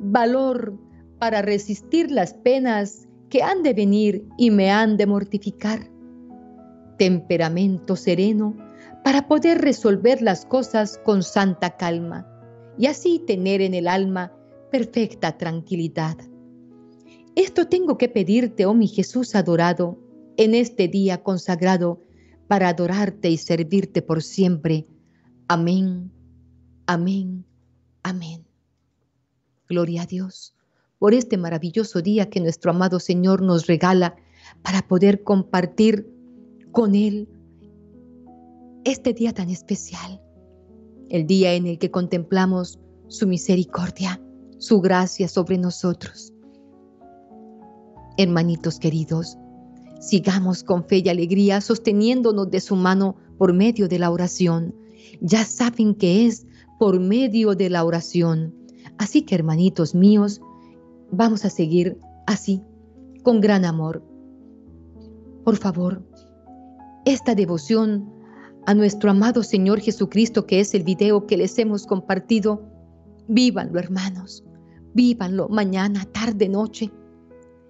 valor 0.00 0.76
para 1.20 1.40
resistir 1.40 2.10
las 2.10 2.34
penas 2.34 3.06
que 3.28 3.44
han 3.44 3.62
de 3.62 3.74
venir 3.74 4.26
y 4.38 4.50
me 4.50 4.72
han 4.72 4.96
de 4.96 5.06
mortificar, 5.06 5.93
temperamento 6.96 7.96
sereno 7.96 8.56
para 9.02 9.28
poder 9.28 9.60
resolver 9.60 10.22
las 10.22 10.46
cosas 10.46 10.98
con 11.04 11.22
santa 11.22 11.76
calma 11.76 12.26
y 12.78 12.86
así 12.86 13.22
tener 13.26 13.60
en 13.60 13.74
el 13.74 13.88
alma 13.88 14.32
perfecta 14.70 15.36
tranquilidad. 15.36 16.16
Esto 17.36 17.68
tengo 17.68 17.98
que 17.98 18.08
pedirte, 18.08 18.66
oh 18.66 18.74
mi 18.74 18.88
Jesús 18.88 19.34
adorado, 19.34 19.98
en 20.36 20.54
este 20.54 20.88
día 20.88 21.22
consagrado 21.22 22.00
para 22.48 22.68
adorarte 22.68 23.30
y 23.30 23.36
servirte 23.36 24.02
por 24.02 24.22
siempre. 24.22 24.86
Amén, 25.48 26.10
amén, 26.86 27.44
amén. 28.02 28.44
Gloria 29.68 30.02
a 30.02 30.06
Dios 30.06 30.54
por 31.04 31.12
este 31.12 31.36
maravilloso 31.36 32.00
día 32.00 32.30
que 32.30 32.40
nuestro 32.40 32.70
amado 32.70 32.98
Señor 32.98 33.42
nos 33.42 33.66
regala 33.66 34.16
para 34.62 34.88
poder 34.88 35.22
compartir 35.22 36.10
con 36.74 36.96
Él 36.96 37.28
este 38.84 39.14
día 39.14 39.32
tan 39.32 39.48
especial, 39.48 40.20
el 41.08 41.24
día 41.24 41.54
en 41.54 41.66
el 41.66 41.78
que 41.78 41.92
contemplamos 41.92 42.80
su 43.06 43.28
misericordia, 43.28 44.20
su 44.58 44.80
gracia 44.80 45.28
sobre 45.28 45.56
nosotros. 45.56 46.32
Hermanitos 48.18 48.80
queridos, 48.80 49.38
sigamos 50.00 50.64
con 50.64 50.84
fe 50.84 51.00
y 51.04 51.08
alegría 51.08 51.60
sosteniéndonos 51.60 52.50
de 52.50 52.60
su 52.60 52.74
mano 52.74 53.14
por 53.38 53.52
medio 53.52 53.86
de 53.86 54.00
la 54.00 54.10
oración. 54.10 54.74
Ya 55.20 55.44
saben 55.44 55.94
que 55.94 56.26
es 56.26 56.44
por 56.80 56.98
medio 56.98 57.54
de 57.54 57.70
la 57.70 57.84
oración. 57.84 58.52
Así 58.98 59.22
que 59.22 59.36
hermanitos 59.36 59.94
míos, 59.94 60.40
vamos 61.12 61.44
a 61.44 61.50
seguir 61.50 62.00
así, 62.26 62.62
con 63.22 63.40
gran 63.40 63.64
amor. 63.64 64.02
Por 65.44 65.56
favor, 65.56 66.02
esta 67.04 67.34
devoción 67.34 68.10
a 68.66 68.74
nuestro 68.74 69.10
amado 69.10 69.42
Señor 69.42 69.80
Jesucristo, 69.80 70.46
que 70.46 70.60
es 70.60 70.74
el 70.74 70.84
video 70.84 71.26
que 71.26 71.36
les 71.36 71.58
hemos 71.58 71.86
compartido, 71.86 72.62
vívanlo 73.28 73.78
hermanos, 73.78 74.42
vívanlo 74.94 75.48
mañana, 75.48 76.04
tarde, 76.06 76.48
noche, 76.48 76.90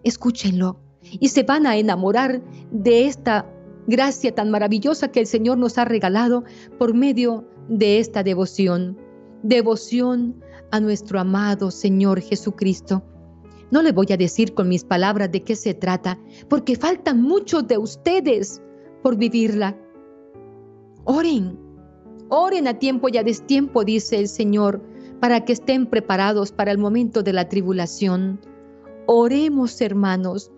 escúchenlo. 0.04 0.80
Y 1.02 1.28
se 1.28 1.42
van 1.42 1.66
a 1.66 1.76
enamorar 1.76 2.42
de 2.70 3.06
esta 3.06 3.46
gracia 3.86 4.34
tan 4.34 4.50
maravillosa 4.50 5.08
que 5.08 5.20
el 5.20 5.26
Señor 5.26 5.58
nos 5.58 5.78
ha 5.78 5.84
regalado 5.84 6.44
por 6.78 6.94
medio 6.94 7.46
de 7.68 7.98
esta 7.98 8.22
devoción, 8.22 8.96
devoción 9.42 10.40
a 10.70 10.80
nuestro 10.80 11.20
amado 11.20 11.70
Señor 11.70 12.20
Jesucristo. 12.20 13.02
No 13.70 13.82
le 13.82 13.92
voy 13.92 14.06
a 14.10 14.16
decir 14.16 14.54
con 14.54 14.68
mis 14.68 14.84
palabras 14.84 15.30
de 15.32 15.42
qué 15.42 15.56
se 15.56 15.74
trata, 15.74 16.18
porque 16.48 16.76
faltan 16.76 17.20
muchos 17.20 17.66
de 17.66 17.76
ustedes 17.76 18.62
por 19.04 19.18
vivirla. 19.18 19.76
Oren, 21.04 21.58
oren 22.30 22.66
a 22.66 22.78
tiempo 22.78 23.10
y 23.12 23.18
a 23.18 23.22
destiempo, 23.22 23.84
dice 23.84 24.18
el 24.18 24.28
Señor, 24.28 24.82
para 25.20 25.44
que 25.44 25.52
estén 25.52 25.84
preparados 25.84 26.52
para 26.52 26.70
el 26.72 26.78
momento 26.78 27.22
de 27.22 27.34
la 27.34 27.46
tribulación. 27.46 28.40
Oremos, 29.04 29.78
hermanos. 29.82 30.50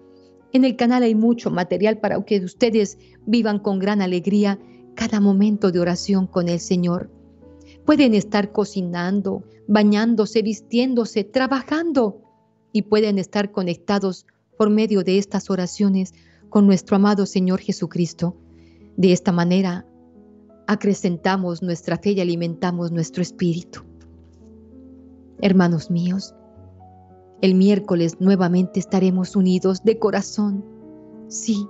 En 0.53 0.64
el 0.64 0.76
canal 0.76 1.03
hay 1.03 1.16
mucho 1.16 1.51
material 1.51 1.99
para 1.99 2.24
que 2.24 2.38
ustedes 2.38 2.99
vivan 3.26 3.59
con 3.59 3.80
gran 3.80 4.01
alegría 4.01 4.61
cada 4.94 5.18
momento 5.18 5.72
de 5.72 5.80
oración 5.80 6.28
con 6.28 6.49
el 6.49 6.61
Señor. 6.61 7.11
Pueden 7.84 8.14
estar 8.14 8.53
cocinando, 8.53 9.42
bañándose, 9.66 10.42
vistiéndose, 10.42 11.24
trabajando 11.24 12.22
y 12.70 12.82
pueden 12.82 13.18
estar 13.18 13.51
conectados 13.51 14.24
por 14.57 14.70
medio 14.70 15.03
de 15.03 15.18
estas 15.18 15.51
oraciones 15.51 16.14
con 16.51 16.66
nuestro 16.66 16.97
amado 16.97 17.26
Señor 17.26 17.61
Jesucristo. 17.61 18.36
De 18.97 19.12
esta 19.12 19.32
manera 19.32 19.86
acrecentamos 20.66 21.62
nuestra 21.62 21.97
fe 21.97 22.12
y 22.12 22.20
alimentamos 22.20 22.90
nuestro 22.92 23.22
espíritu. 23.22 23.80
Hermanos 25.40 25.90
míos, 25.90 26.34
el 27.42 27.55
miércoles 27.55 28.16
nuevamente 28.20 28.80
estaremos 28.80 29.36
unidos 29.36 29.84
de 29.84 29.99
corazón. 29.99 30.64
Sí, 31.28 31.68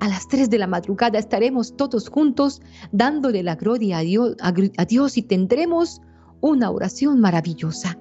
a 0.00 0.08
las 0.08 0.28
3 0.28 0.50
de 0.50 0.58
la 0.58 0.66
madrugada 0.66 1.18
estaremos 1.18 1.76
todos 1.76 2.08
juntos 2.08 2.60
dándole 2.92 3.42
la 3.42 3.56
gloria 3.56 3.98
a 3.98 4.02
Dios, 4.02 4.36
a 4.40 4.84
Dios 4.84 5.16
y 5.16 5.22
tendremos 5.22 6.00
una 6.40 6.70
oración 6.70 7.20
maravillosa. 7.20 7.98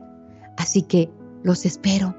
Así 0.58 0.84
que 0.84 1.10
los 1.44 1.66
espero. 1.66 2.16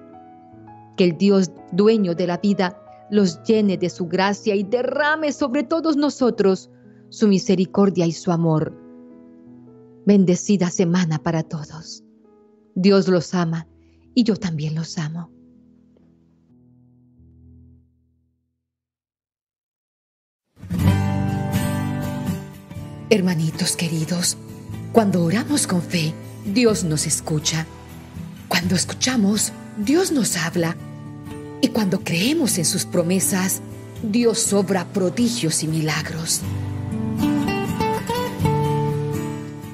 Que 0.96 1.04
el 1.04 1.18
Dios 1.18 1.52
dueño 1.70 2.14
de 2.14 2.26
la 2.26 2.38
vida 2.38 2.76
los 3.10 3.42
llene 3.42 3.76
de 3.76 3.90
su 3.90 4.06
gracia 4.06 4.54
y 4.54 4.62
derrame 4.62 5.32
sobre 5.32 5.62
todos 5.62 5.96
nosotros 5.96 6.70
su 7.10 7.28
misericordia 7.28 8.06
y 8.06 8.12
su 8.12 8.30
amor. 8.30 8.76
Bendecida 10.06 10.70
semana 10.70 11.18
para 11.18 11.42
todos. 11.42 12.04
Dios 12.74 13.08
los 13.08 13.34
ama 13.34 13.66
y 14.14 14.24
yo 14.24 14.36
también 14.36 14.74
los 14.74 14.98
amo. 14.98 15.30
Hermanitos 23.10 23.74
queridos, 23.76 24.36
cuando 24.92 25.24
oramos 25.24 25.66
con 25.66 25.80
fe, 25.80 26.12
Dios 26.44 26.84
nos 26.84 27.06
escucha. 27.06 27.66
Cuando 28.48 28.74
escuchamos, 28.74 29.52
Dios 29.78 30.12
nos 30.12 30.36
habla. 30.36 30.76
Y 31.60 31.68
cuando 31.68 32.00
creemos 32.00 32.58
en 32.58 32.64
sus 32.64 32.84
promesas, 32.84 33.60
Dios 34.02 34.52
obra 34.52 34.86
prodigios 34.92 35.62
y 35.62 35.68
milagros. 35.68 36.40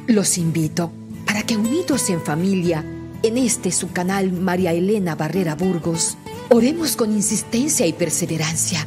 Los 0.07 0.39
invito 0.39 0.93
para 1.27 1.43
que 1.43 1.57
unidos 1.57 2.09
en 2.11 2.21
familia, 2.21 2.85
en 3.23 3.37
este 3.37 3.71
su 3.73 3.91
canal 3.91 4.33
María 4.33 4.73
Elena 4.73 5.15
Barrera 5.15 5.55
Burgos, 5.55 6.17
oremos 6.51 6.97
con 6.97 7.13
insistencia 7.13 7.87
y 7.87 7.93
perseverancia, 7.93 8.87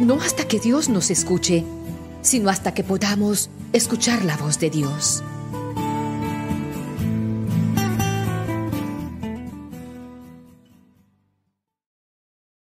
no 0.00 0.20
hasta 0.20 0.46
que 0.46 0.60
Dios 0.60 0.88
nos 0.88 1.10
escuche, 1.10 1.64
sino 2.22 2.50
hasta 2.50 2.74
que 2.74 2.84
podamos 2.84 3.50
escuchar 3.72 4.24
la 4.24 4.36
voz 4.36 4.58
de 4.58 4.70
Dios. 4.70 5.22